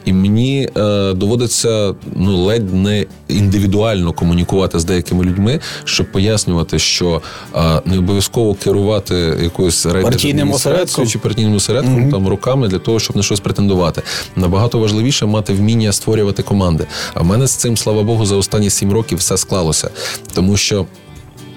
[0.05, 7.22] І мені е, доводиться ну ледь не індивідуально комунікувати з деякими людьми, щоб пояснювати, що
[7.55, 12.99] е, не обов'язково керувати якоюсь партійним осередком чи партійним осередком mm там руками для того,
[12.99, 14.01] щоб на щось претендувати.
[14.36, 16.86] Набагато важливіше мати вміння створювати команди.
[17.14, 19.89] А в мене з цим, слава Богу, за останні сім років все склалося,
[20.34, 20.86] тому що.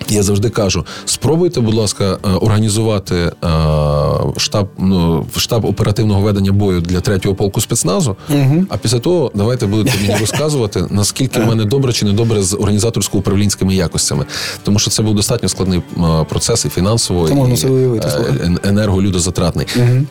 [0.09, 3.33] Я завжди кажу: спробуйте, будь ласка, е, організувати е,
[4.37, 8.17] штаб ну, штаб оперативного ведення бою для третього полку спецназу.
[8.31, 8.65] Угу.
[8.69, 12.55] А після того давайте будете мені розказувати, наскільки в мене добре чи не добре з
[12.55, 14.25] організаторсько-управлінськими якостями,
[14.63, 15.83] тому що це був достатньо складний
[16.29, 19.67] процес і фінансово, і е, енерголюдозатратний.
[19.77, 20.07] Угу.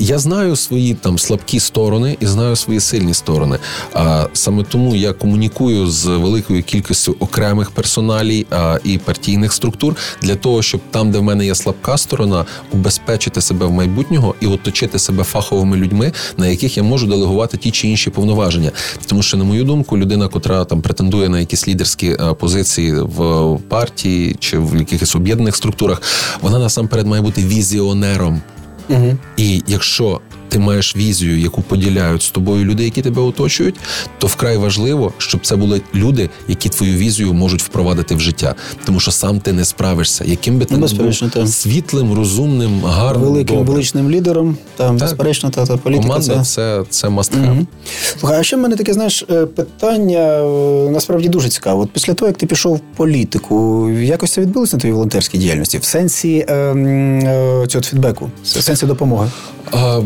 [0.00, 3.58] Я знаю свої там слабкі сторони і знаю свої сильні сторони.
[3.94, 10.34] А саме тому я комунікую з великою кількістю окремих персоналій а, і партійних структур для
[10.34, 14.98] того, щоб там, де в мене є слабка сторона, убезпечити себе в майбутнього і оточити
[14.98, 18.72] себе фаховими людьми, на яких я можу делегувати ті чи інші повноваження.
[19.06, 24.36] Тому що, на мою думку, людина, котра там претендує на якісь лідерські позиції в партії
[24.40, 26.02] чи в якихось об'єднаних структурах,
[26.40, 28.42] вона насамперед має бути візіонером.
[28.88, 29.16] Угу.
[29.36, 33.74] І якщо ти маєш візію, яку поділяють з тобою люди, які тебе оточують,
[34.18, 39.00] то вкрай важливо, щоб це були люди, які твою візію можуть впровадити в життя, тому
[39.00, 41.46] що сам ти не справишся, яким би ти не був та.
[41.46, 43.74] світлим, розумним, гарним, великим добрим.
[43.74, 44.56] величним лідером.
[44.76, 47.52] Там безперечно, та, та політика команда це це must have.
[47.52, 47.66] Угу.
[48.20, 51.82] Слухай, а ще в мене таке знаєш е, питання е, насправді дуже цікаво.
[51.82, 55.78] От після того, як ти пішов в політику, якось це відбулося на твоїй волонтерській діяльності
[55.78, 59.30] в сенсі е, е, цього фідбеку, в сенсі допомоги.
[59.72, 60.00] А,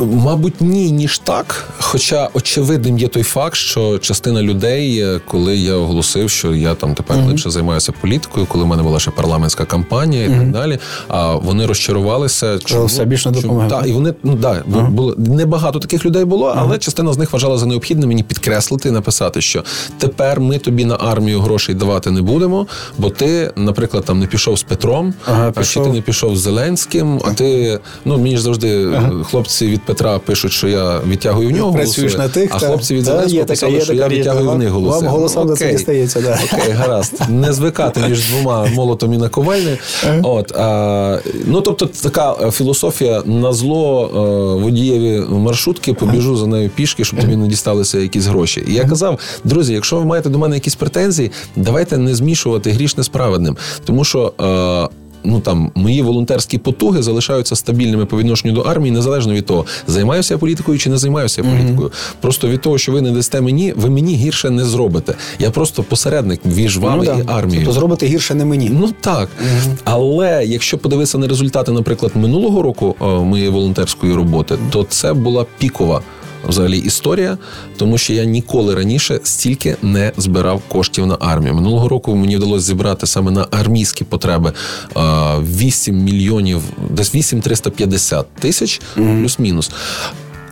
[0.00, 1.64] Мабуть, ні, ніж так.
[1.78, 6.94] Хоча очевидним є той факт, що частина людей, е, коли я оголосив, що я там
[6.94, 7.32] тепер mm-hmm.
[7.32, 10.38] лише займаюся політикою, коли в мене була ще парламентська кампанія і mm-hmm.
[10.38, 10.78] так далі.
[11.08, 13.68] А вони розчарувалися, чому все більше допомоги.
[13.68, 14.90] Так, і вони ну да uh-huh.
[14.90, 18.92] було небагато таких людей було, але частина з них вважала за необхідне мені підкреслити і
[18.92, 19.64] написати, що
[19.98, 22.66] тепер ми тобі на армію грошей давати не будемо,
[22.98, 26.40] бо ти, наприклад, там не пішов з Петром, ага, а чи ти не пішов з
[26.40, 29.24] Зеленським, а ти ну мені ж завжди ага.
[29.24, 32.94] хлопці від Петра пишуть, що я відтягую в нього голоси, на тих, а та, хлопці
[32.94, 34.98] від Зеленського писали, така, що я відтягую в них голоси.
[34.98, 36.38] Вам голосом до це стається, да.
[36.52, 37.12] Окей, гаразд.
[37.28, 39.78] Не звикати між двома молотом і наковальнею.
[40.22, 44.10] От, а, ну, тобто, така філософія на зло
[44.62, 48.64] водієві маршрутки, побіжу за нею пішки, щоб тобі не дісталися якісь гроші.
[48.68, 53.02] І я казав, друзі, якщо ви маєте до мене якісь претензії, давайте не змішувати грішне
[53.02, 53.56] з праведним.
[53.84, 54.32] Тому що.
[55.24, 60.34] Ну там мої волонтерські потуги залишаються стабільними по відношенню до армії, незалежно від того, займаюся
[60.34, 61.88] я політикою чи не займаюся я політикою.
[61.88, 62.14] Mm-hmm.
[62.20, 65.14] Просто від того, що ви не дасте мені, ви мені гірше не зробите.
[65.38, 67.66] Я просто посередник між вами ну, і армією.
[67.66, 68.70] То зробити гірше не мені.
[68.80, 69.28] Ну так.
[69.28, 69.76] Mm-hmm.
[69.84, 75.46] Але якщо подивитися на результати, наприклад, минулого року о, моєї волонтерської роботи, то це була
[75.58, 76.00] пікова
[76.48, 77.38] взагалі історія,
[77.76, 81.54] тому що я ніколи раніше стільки не збирав коштів на армію.
[81.54, 84.52] Минулого року мені вдалося зібрати саме на армійські потреби
[84.96, 89.70] 8 мільйонів, десь 8 350 тисяч, плюс-мінус.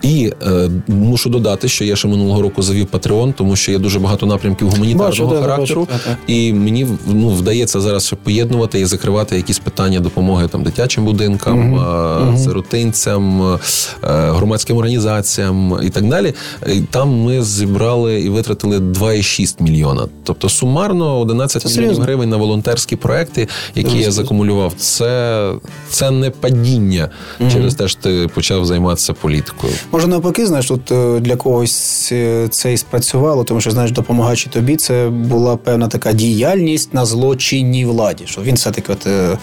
[0.02, 3.98] І е, мушу додати, що я ще минулого року завів Патреон, тому що є дуже
[3.98, 9.36] багато напрямків гуманітарного бачу, характеру, бачу, і мені ну вдається зараз ще поєднувати і закривати
[9.36, 12.38] якісь питання допомоги там дитячим будинкам, угу.
[12.38, 13.58] сиротинцям, е,
[14.02, 16.34] громадським організаціям і так далі.
[16.66, 20.08] І Там ми зібрали і витратили 2,6 мільйона.
[20.24, 22.04] Тобто сумарно 11 це мільйонів серйозно?
[22.04, 24.72] гривень на волонтерські проекти, які я закумулював.
[24.76, 25.52] Це
[25.88, 27.50] це не падіння угу.
[27.50, 29.72] через те, що ти почав займатися політикою.
[29.92, 34.50] Може, навпаки, знаєш, тут е, для когось е, це і спрацювало, тому що знаєш, допомагаючи
[34.50, 38.24] тобі, це була певна така діяльність на злочинній владі.
[38.26, 39.38] Що він все-таки от е,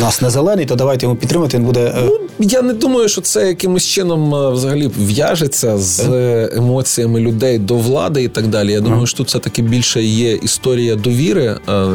[0.00, 1.56] нас не зелений, то давайте йому підтримати.
[1.56, 1.94] Він буде.
[2.06, 6.08] Ну, я не думаю, що це якимось чином взагалі в'яжеться з
[6.56, 8.72] емоціями людей до влади і так далі.
[8.72, 11.42] Я думаю, що тут все таки більше є історія довіри,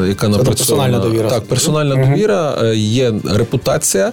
[0.08, 0.44] яка напрацьована.
[0.44, 1.30] персональна довіра.
[1.30, 4.12] Так, персональна довіра, є репутація,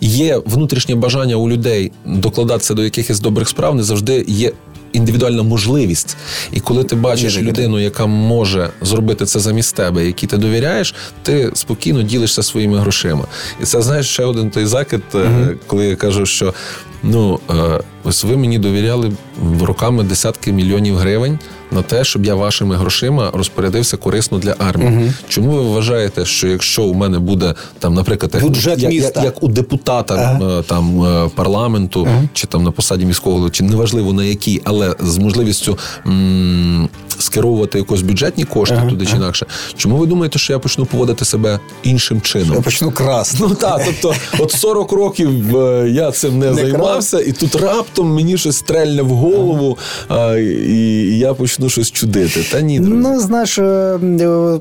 [0.00, 4.52] є внутрішнє бажання у людей докладатися до якихось добрих справ не завжди є.
[4.92, 6.16] Індивідуальна можливість,
[6.52, 11.50] і коли ти бачиш людину, яка може зробити це замість тебе, якій ти довіряєш, ти
[11.54, 13.24] спокійно ділишся своїми грошима.
[13.62, 16.54] І це знаєш ще один той закид, uh коли я кажу, що
[17.02, 19.12] ну е, ось ви мені довіряли
[19.60, 21.38] роками десятки мільйонів гривень
[21.72, 24.90] на те, щоб я вашими грошима розпорядився корисно для армії.
[24.90, 25.12] Угу.
[25.28, 29.20] Чому ви вважаєте, що якщо у мене буде там, наприклад, Бюджет як, міста.
[29.20, 30.58] Як, як у депутата ага.
[30.58, 32.22] Е, там е, парламенту ага.
[32.32, 36.88] чи там на посаді міського голови, чи неважливо на якій, але з можливістю м-
[37.22, 38.88] скеровувати якось бюджетні кошти ага.
[38.88, 39.46] туди чи інакше,
[39.76, 42.54] чому ви думаєте, що я почну поводити себе іншим чином?
[42.54, 43.36] Я почну красти.
[43.40, 47.28] Ну так, тобто, от 40 років е, я цим не, не займався, крас.
[47.28, 52.42] і тут раптом мені щось стрельне в голову, а, і я почну ну щось чудити.
[52.52, 52.96] Та ні, друзі.
[52.96, 53.98] Ну, знаєш, е,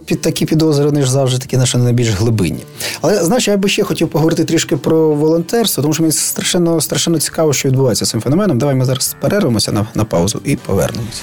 [0.06, 2.60] під такі підозри вони ж завжди такі наші найбільш глибинні.
[3.02, 7.20] Але знаєш, я би ще хотів поговорити трішки про волонтерство, тому що мені страшенно страшенно
[7.20, 8.58] цікаво, що відбувається з цим феноменом.
[8.58, 11.22] Давай ми зараз перервемося на, на паузу і повернемося.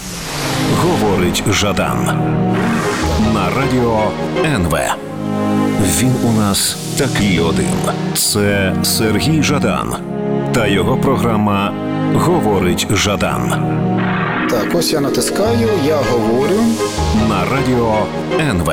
[1.29, 1.99] Говорить Жадан
[3.35, 4.11] на радіо
[4.45, 4.79] НВ.
[6.01, 7.66] Він у нас такий один.
[8.14, 9.95] Це Сергій Жадан
[10.55, 11.72] та його програма
[12.14, 13.53] Говорить Жадан
[14.51, 16.61] Так, ось я натискаю, я говорю.
[17.29, 18.07] на радіо
[18.51, 18.72] НВ.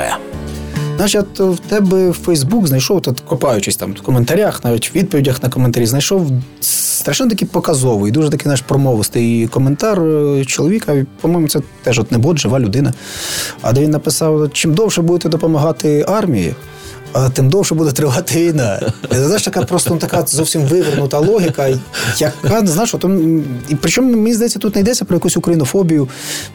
[0.98, 5.50] Значить, в тебе в Фейсбук знайшов, тут копаючись там в коментарях, навіть в відповідях на
[5.50, 6.32] коментарі, знайшов
[6.62, 11.06] страшно такий показовий, дуже такий наш промовистий коментар е, чоловіка.
[11.22, 12.94] По-моєму, це теж от не бот, жива людина.
[13.62, 16.56] А де він написав: чим довше будете допомагати армії.
[17.34, 18.82] Тим довше буде тривати війна.
[19.12, 21.68] Це знаєш, така просто ну, така зовсім вивернута логіка,
[22.18, 23.06] яка знаєш, от,
[23.70, 26.08] і причому мені здається, тут не йдеться про якусь українофобію,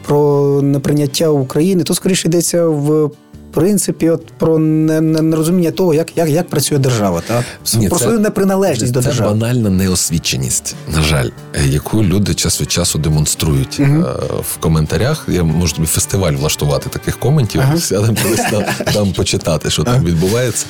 [0.06, 1.82] про неприйняття України.
[1.82, 3.10] Тут скоріше йдеться в
[3.50, 7.44] принципі от про не- не- нерозуміння того, як, як, як працює держава, та
[7.78, 12.60] Ні, про це- свою неприналежність до це банальна неосвіченість, на жаль, е, яку люди час
[12.60, 14.04] від часу демонструють угу.
[14.50, 15.24] в коментарях.
[15.28, 17.60] Я можу тобі фестиваль влаштувати таких коментів.
[17.60, 17.78] Ага.
[17.78, 20.66] Сядемо колись там, там почитати, що там відбувається.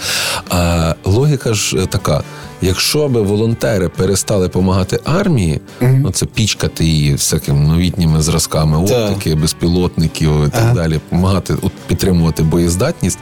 [0.49, 2.23] А логіка ж е, така:
[2.63, 10.31] якщо би волонтери перестали допомагати армії, ну це пічкати її всякими новітніми зразками оптики, безпілотників
[10.47, 10.75] і так Ага.
[10.75, 11.55] далі, допомагати
[11.87, 13.19] підтримувати боєздатність,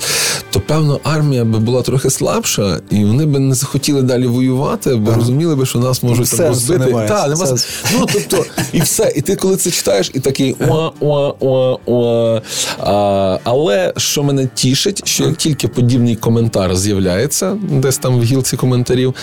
[0.51, 5.14] то певно армія би була трохи слабша, і вони би не захотіли далі воювати, бо
[5.14, 6.84] розуміли би, що нас можуть там розбити.
[6.86, 7.66] немає, Та, нема сенсу.
[7.99, 9.12] Ну тобто, і все.
[9.16, 12.41] І ти коли це читаєш, і такий уа, уа, уа, уа.
[12.80, 18.57] А, але що мене тішить, що як тільки подібний коментар з'являється, десь там в гілці
[18.57, 19.14] коментарів,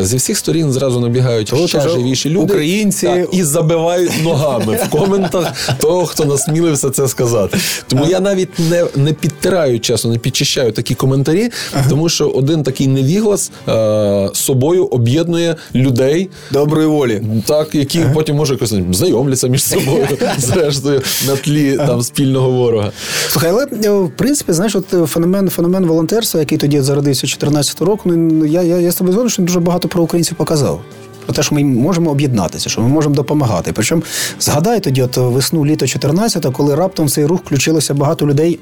[0.00, 4.90] зі всіх сторін зразу набігають Тут ще живіші люди українці- Так, і забивають ногами в
[4.90, 7.58] коментах того, хто насмілився це сказати.
[7.86, 11.50] Тому я навіть не, не підтираю чесно, не підчищаю такі коментарі,
[11.88, 16.28] тому що один такий невіглас е, собою об'єднує людей.
[16.50, 17.22] Доброї волі.
[17.46, 22.92] Так, які потім може якось знайомляться між собою, зрештою, на тлі там спільного ворога.
[23.28, 27.80] Слухай, але е, в принципі, знаєш, от е, феномен, феномен волонтерства, який тоді зародився 14
[27.80, 30.80] року, ну я, я, я з тобою згоден, що дуже багато про українців показав.
[31.24, 33.72] Про те, що ми можемо об'єднатися, що ми можемо допомагати.
[33.72, 34.02] Причому
[34.40, 38.58] згадай тоді, от весну, літо 14-го, коли раптом цей рух включилося багато людей.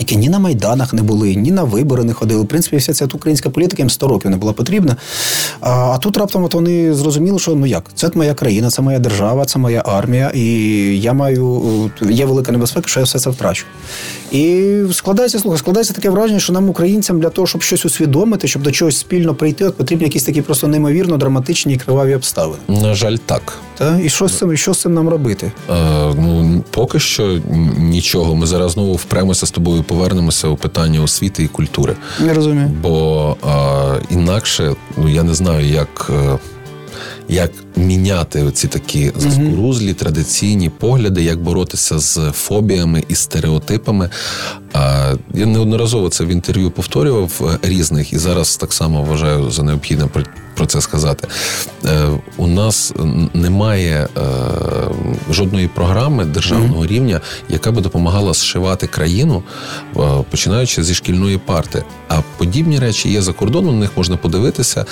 [0.00, 2.42] Які ні на майданах не були, ні на вибори не ходили.
[2.42, 4.96] В принципі, вся ця українська політика їм 100 років не була потрібна.
[5.60, 8.98] А, а тут раптом от вони зрозуміли, що ну як, це моя країна, це моя
[8.98, 10.42] держава, це моя армія, і
[11.00, 13.64] я маю є велика небезпека, що я все це втрачу.
[14.32, 18.62] І складається слухай, складається таке враження, що нам, українцям, для того, щоб щось усвідомити, щоб
[18.62, 22.62] до чогось спільно прийти, от потрібні якісь такі просто неймовірно драматичні і криваві обставини.
[22.68, 23.58] На жаль, так.
[23.80, 23.98] Та?
[23.98, 25.52] І що з цим, і що з цим нам робити?
[25.70, 25.74] Е,
[26.18, 27.38] ну, поки що
[27.78, 28.34] нічого.
[28.34, 31.96] Ми зараз знову впремося з тобою, повернемося у питання освіти і культури.
[32.20, 32.70] Не розумію.
[32.82, 36.10] Бо е, інакше, ну я не знаю, як.
[36.10, 36.38] е,
[37.30, 44.10] Як міняти ці такі заскорузлі традиційні погляди, як боротися з фобіями і стереотипами?
[44.72, 49.62] А я неодноразово це в інтерв'ю повторював е, різних, і зараз так само вважаю за
[49.62, 51.28] необхідне про, це сказати.
[51.84, 52.92] Е, У нас
[53.34, 54.20] немає е,
[55.30, 59.42] жодної програми державного рівня, яка би допомагала зшивати країну,
[60.30, 61.84] починаючи зі шкільної парти.
[62.08, 64.84] А подібні речі є за кордоном, на них можна подивитися.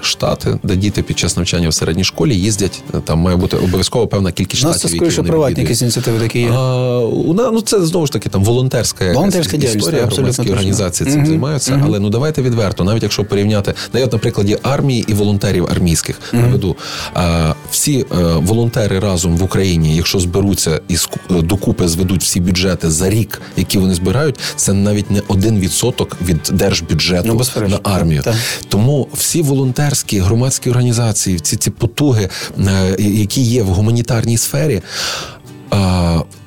[0.00, 4.06] Штати, де діти під час навчання в середній школі їздять, е, там має бути обов'язково
[4.06, 4.96] певна кількість нас це штатів.
[4.96, 6.50] скоріше приватні якісь ініціативи такі є.
[6.50, 10.52] А, у нас ну це знову ж таки там волонтерська Волонтерська історія, громадські точно.
[10.52, 11.28] організації цим Мгм.
[11.28, 11.80] займаються.
[11.84, 16.76] Але ну давайте відверто, навіть якщо порівняти навіть на прикладі армії і волонтерів армійських наведу.
[17.14, 18.04] А, всі е,
[18.36, 23.78] волонтери разом в Україні, якщо зберуться і е, докупи зведуть всі бюджети за рік, які
[23.78, 28.22] вони збирають, це навіть не один відсоток від держбюджету Ну, на армію.
[28.22, 28.34] Так.
[28.68, 32.28] Тому всі волонтерські громадські організації, ці ці потуги,
[32.58, 34.82] е, які є в гуманітарній сфері.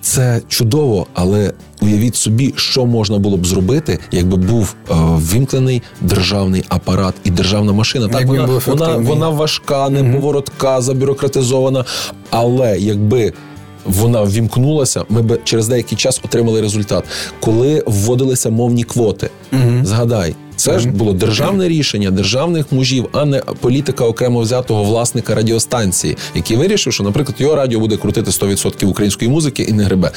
[0.02, 6.64] Це чудово, але уявіть собі, що можна було б зробити, якби був е, ввімкнений державний
[6.70, 8.08] апарат і державна машина.
[8.08, 11.86] Так вона, вона, вона важка, неповоротка, забюрократизована.
[12.30, 13.34] Але якби
[13.86, 17.04] вона ввімкнулася, ми б через деякий час отримали результат,
[17.40, 19.30] коли вводилися мовні квоти.
[19.84, 20.36] Згадай.
[20.58, 26.58] Це ж було державне рішення державних мужів, а не політика окремо взятого власника радіостанції, який
[26.58, 30.12] вирішив, що, наприклад, його радіо буде крутити 100% української музики і не гребе.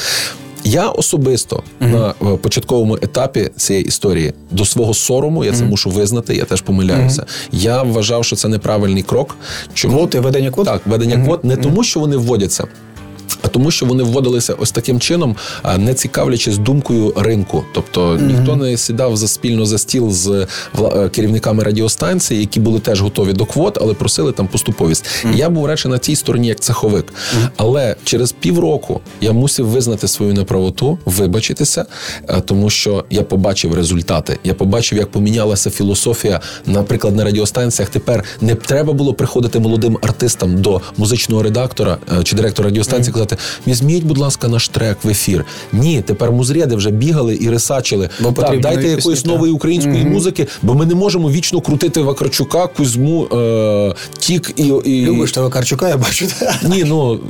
[0.65, 6.35] Я особисто на е, початковому етапі цієї історії до свого сорому, я це мушу визнати,
[6.35, 7.27] я теж помиляюся.
[7.53, 9.37] Я вважав, що це неправильний крок.
[9.75, 10.67] Чому Квоти, ведення квот?
[10.67, 12.65] так, ведення квот не тому, що вони вводяться.
[13.51, 15.37] Тому, що вони вводилися ось таким чином,
[15.79, 17.65] не цікавлячись думкою ринку.
[17.75, 18.27] Тобто mm-hmm.
[18.27, 20.47] ніхто не сідав за спільно за стіл з
[20.79, 25.05] е, керівниками радіостанції, які були теж готові до квот, але просили там поступовість.
[25.05, 25.37] Mm-hmm.
[25.37, 27.07] Я був речі на цій стороні як цеховик.
[27.07, 27.49] Mm-hmm.
[27.57, 31.87] Але через півроку я мусив визнати свою неправоту, вибачитися,
[32.29, 34.39] е, тому що я побачив результати.
[34.45, 37.91] Я побачив, як помінялася філософія, наприклад, на радіостанціях.
[37.91, 43.15] Тепер не треба було приходити молодим артистам до музичного редактора е, чи директора радіостанції.
[43.21, 45.45] Казати, візьміть, будь ласка, наш трек в ефір.
[45.73, 48.09] Ні, тепер музряди вже бігали і рисачили.
[48.21, 50.11] Бо так, дайте якоїсь нової української mm-hmm.
[50.11, 54.63] музики, бо ми не можемо вічно крутити Вакарчука, Кузьму, е, Тік і.
[54.67, 55.07] і...
[55.07, 56.27] Любиш того Вакарчука, я бачу.
[56.63, 57.21] Ні, ну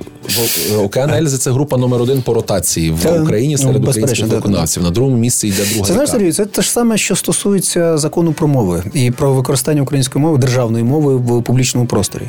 [0.78, 4.82] Океан Ельзи це група номер один по ротації в Та, Україні серед ну, українських виконавців.
[4.82, 5.86] На другому місці йде друга.
[5.86, 9.82] Це знаєш, Сергій, це те ж саме, що стосується закону про мови і про використання
[9.82, 12.24] української мови державної мови в публічному просторі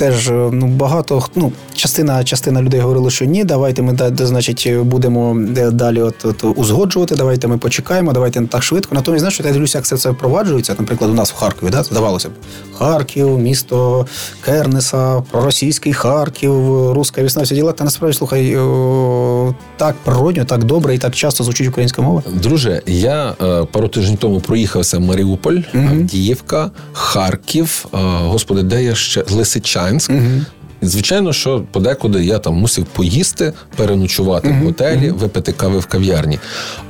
[0.00, 5.36] теж е, ну багато ну частина частина людей говорила, що ні, давайте ми значить будемо
[5.56, 7.14] е, далі от, от узгоджувати.
[7.14, 8.94] Давайте ми почекаємо, давайте не так швидко.
[8.94, 10.74] Натомість знаєш, я дивлюся, як це це впроваджується.
[10.78, 12.32] Наприклад, у нас в Харкові, да, здавалося б,
[12.78, 14.06] Харків, місто
[14.40, 16.52] Кернеса, проросійський Харків,
[16.92, 17.72] руська вісна, всі діла.
[17.72, 22.22] Та насправді слухай о, так природньо, так добре і так часто звучить українська мова.
[22.34, 27.86] Друже, я е, пару тижнів тому проїхався в Маріуполь, mm Діївка, Харків.
[27.94, 29.89] Е, господи, де я ще Лисичань.
[29.90, 30.10] Луганськ.
[30.10, 30.44] Угу.
[30.82, 34.58] І, звичайно, що подекуди я там мусив поїсти, переночувати угу.
[34.60, 36.38] в готелі, випити кави в кав'ярні.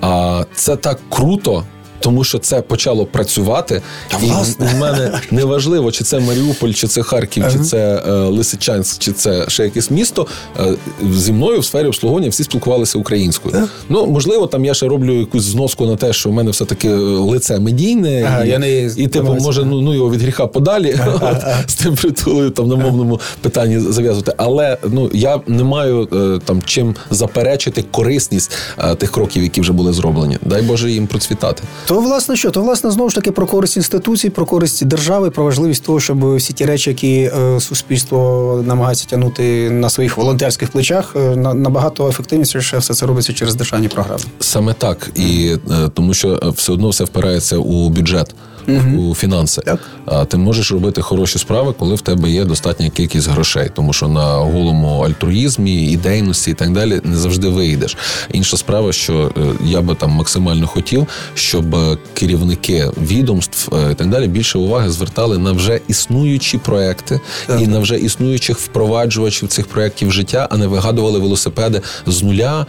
[0.00, 1.64] А це так круто
[2.00, 3.82] тому що це почало працювати.
[4.08, 4.70] Та, і власне.
[4.74, 7.52] у мене не важливо, чи це Маріуполь, чи це Харків, ага.
[7.52, 10.26] чи це е, Лисичанськ, чи це ще якесь місто.
[10.60, 10.74] Е,
[11.12, 13.54] зі мною в сфері обслуговування всі спілкувалися українською.
[13.56, 13.68] Ага.
[13.88, 16.88] Ну можливо, там я ще роблю якусь зноску на те, що в мене все таки
[16.88, 20.46] е, лице медійне, ага, і, я не і типу, може, ну ну його від гріха
[20.46, 20.98] подалі
[21.66, 24.32] з тим притулою там на мовному питанні зав'язувати.
[24.36, 29.72] Але ну я не маю е, там чим заперечити корисність е, тих кроків, які вже
[29.72, 30.38] були зроблені.
[30.42, 31.62] Дай Боже їм процвітати.
[31.90, 32.50] То власне що?
[32.50, 36.36] То власне знову ж таки про користь інституцій, про користь держави, про важливість того, щоб
[36.36, 42.58] всі ті речі, які е, суспільство намагається тягнути на своїх волонтерських плечах, е, набагато ефективніше
[42.58, 44.22] все це робиться через державні програми.
[44.40, 48.34] Саме так і е, тому, що все одно все впирається у бюджет
[48.68, 49.02] угу.
[49.02, 49.62] у фінанси.
[49.62, 49.80] Так.
[50.06, 54.08] А ти можеш робити хороші справи, коли в тебе є достатня кількість грошей, тому що
[54.08, 57.96] на голому альтруїзмі, ідейності і так далі не завжди вийдеш.
[58.32, 61.76] Інша справа, що е, я би там максимально хотів, щоб
[62.14, 67.60] керівники відомств е, і так далі більше уваги звертали на вже існуючі проекти так.
[67.60, 72.66] і на вже існуючих впроваджувачів цих проєктів життя, а не вигадували велосипеди з нуля,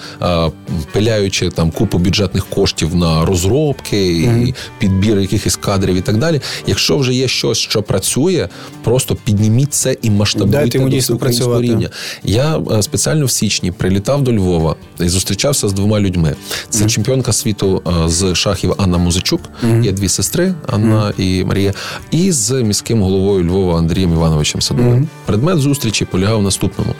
[0.92, 4.38] пиляючи там купу бюджетних коштів на розробки угу.
[4.38, 6.42] і підбір якихось кадрів кадрів і так далі.
[6.68, 8.48] Якщо вже є щось, що працює,
[8.84, 11.90] просто підніміть це і масштабуйте до українського рівня.
[12.24, 16.36] Я е, спеціально в січні прилітав до Львова і зустрічався з двома людьми.
[16.70, 16.88] Це mm-hmm.
[16.88, 19.42] чемпіонка світу е, з шахів Анна Музичук.
[19.42, 19.84] Mm-hmm.
[19.86, 21.40] Є дві сестри Анна mm-hmm.
[21.42, 21.74] і Марія,
[22.12, 25.10] і з міським головою Львова Андрієм Івановичем Садовим.
[25.26, 26.96] Предмет зустрічі полягав в наступному: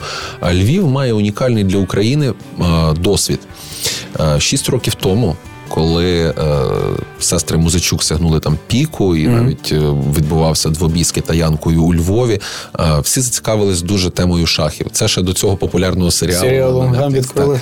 [0.52, 2.64] Львів має унікальний для України е,
[3.00, 3.40] досвід.
[4.38, 5.36] Шість років тому
[5.74, 6.34] коли е,
[7.20, 9.42] сестри Музичук сягнули там піку, і mm-hmm.
[9.42, 9.78] навіть е,
[10.16, 12.40] відбувався двобій з китаянкою у Львові.
[12.80, 14.86] Е, всі зацікавились дуже темою шахів.
[14.92, 16.40] Це ще до цього популярного серіалу.
[16.40, 17.60] Серіалу відкрили.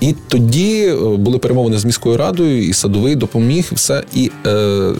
[0.00, 4.04] І тоді е, були перемовини з міською радою, і садовий допоміг все.
[4.14, 4.92] І е,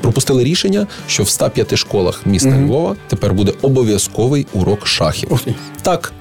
[0.00, 2.66] пропустили рішення, що в 105 школах міста mm-hmm.
[2.66, 5.30] Львова тепер буде обов'язковий урок шахів.
[5.30, 5.54] Okay.
[5.82, 6.12] Так.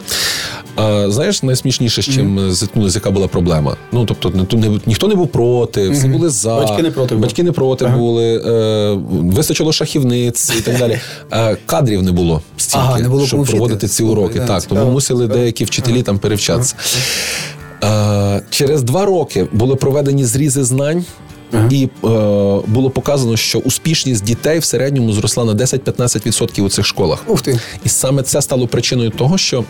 [0.76, 2.52] А знаєш, найсмішніше, з чим mm-hmm.
[2.52, 3.76] зіткнулися, яка була проблема?
[3.92, 6.12] Ну тобто, не, не ніхто не був проти, всі mm-hmm.
[6.12, 7.98] були за батьки не проти батьки не проти ага.
[7.98, 11.00] були, е, вистачило шахівниць і так далі.
[11.32, 14.40] Е, кадрів не було стільки, ага, не було щоб проводити ці уроки.
[14.40, 16.04] Так, тому мусили деякі вчителі ага.
[16.04, 16.76] там перевчатися.
[17.84, 21.06] Е, через два роки були проведені зрізи знань.
[21.54, 21.70] Ага.
[21.72, 21.90] І е,
[22.68, 27.24] було показано, що успішність дітей в середньому зросла на 10-15% у цих школах.
[27.28, 27.60] Ух ти.
[27.86, 29.64] І саме це стало причиною того, що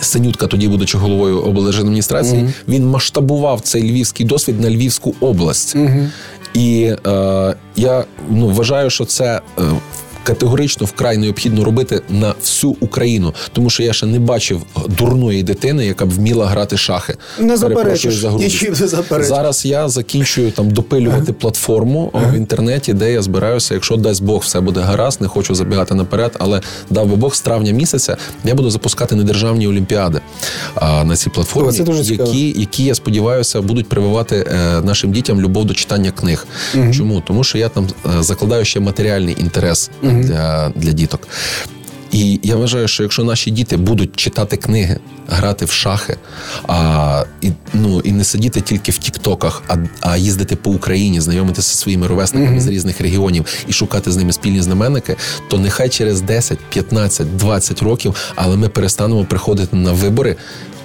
[0.00, 2.52] Синютка, тоді будучи головою облдержадміністрації, uh-huh.
[2.68, 5.76] він масштабував цей львівський досвід на Львівську область.
[5.76, 6.08] Uh-huh.
[6.54, 9.62] І е, я ну вважаю, що це е,
[10.30, 15.86] категорично вкрай необхідно робити на всю Україну, тому що я ще не бачив дурної дитини,
[15.86, 17.16] яка б вміла грати шахи.
[17.38, 19.28] Не заперечиш, нічим не заперечиш.
[19.28, 19.64] зараз.
[19.64, 23.74] Я закінчую там допилювати платформу в інтернеті, де я збираюся.
[23.74, 26.60] Якщо дасть Бог, все буде гаразд, не хочу забігати наперед, але
[26.90, 30.20] дав би Бог з травня місяця я буду запускати недержавні олімпіади
[30.74, 35.40] а, на цій платформі, це дуже які, які я сподіваюся будуть прививати е, нашим дітям
[35.40, 36.46] любов до читання книг.
[36.74, 36.92] Угу.
[36.92, 40.19] Чому тому, що я там е, закладаю ще матеріальний інтерес угу.
[40.20, 41.28] Для, для діток.
[42.12, 44.98] І я вважаю, що якщо наші діти будуть читати книги,
[45.28, 46.16] грати в шахи,
[46.68, 51.68] а, і, ну, і не сидіти тільки в Тіктоках, а, а їздити по Україні, знайомитися
[51.68, 52.60] зі своїми ровесниками mm-hmm.
[52.60, 55.16] з різних регіонів і шукати з ними спільні знаменники,
[55.48, 60.36] то нехай через 10, 15, 20 років, але ми перестанемо приходити на вибори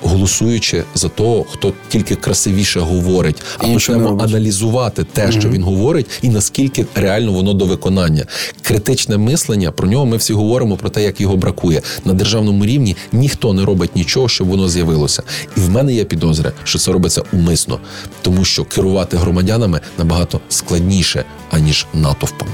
[0.06, 6.30] голосуючи за того, хто тільки красивіше говорить, а почнемо аналізувати те, що він говорить, і
[6.30, 8.26] наскільки реально воно до виконання.
[8.62, 12.95] Критичне мислення про нього ми всі говоримо про те, як його бракує на державному рівні.
[13.12, 15.24] Ніхто не робить нічого, щоб воно з'явилося.
[15.58, 17.80] І в мене є підозри, що це робиться умисно,
[18.22, 22.47] тому що керувати громадянами набагато складніше аніж натовпом.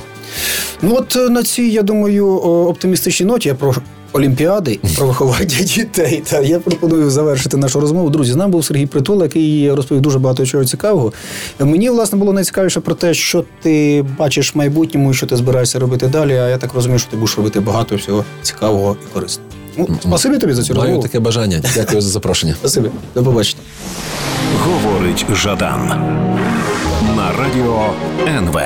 [0.81, 3.75] Ну от е, на цій, я думаю, оптимістичній ноті я про
[4.13, 6.23] Олімпіади про виховання дітей.
[6.29, 8.09] Та я пропоную завершити нашу розмову.
[8.09, 11.13] Друзі, з нами був Сергій Притула, який розповів дуже багато чого цікавого.
[11.59, 16.07] Мені власне було найцікавіше про те, що ти бачиш в майбутньому, що ти збираєшся робити
[16.07, 16.33] далі.
[16.33, 19.49] А я так розумію, що ти будеш робити багато всього цікавого і корисного.
[19.77, 20.89] Ну, Спасибі тобі за цю розмову.
[20.89, 21.61] Маю таке бажання.
[21.75, 22.53] Дякую за запрошення.
[22.59, 22.89] Спасибі.
[23.15, 23.61] До побачення.
[24.59, 25.87] Говорить Жадан
[27.15, 27.85] на радіо
[28.27, 28.57] НВ.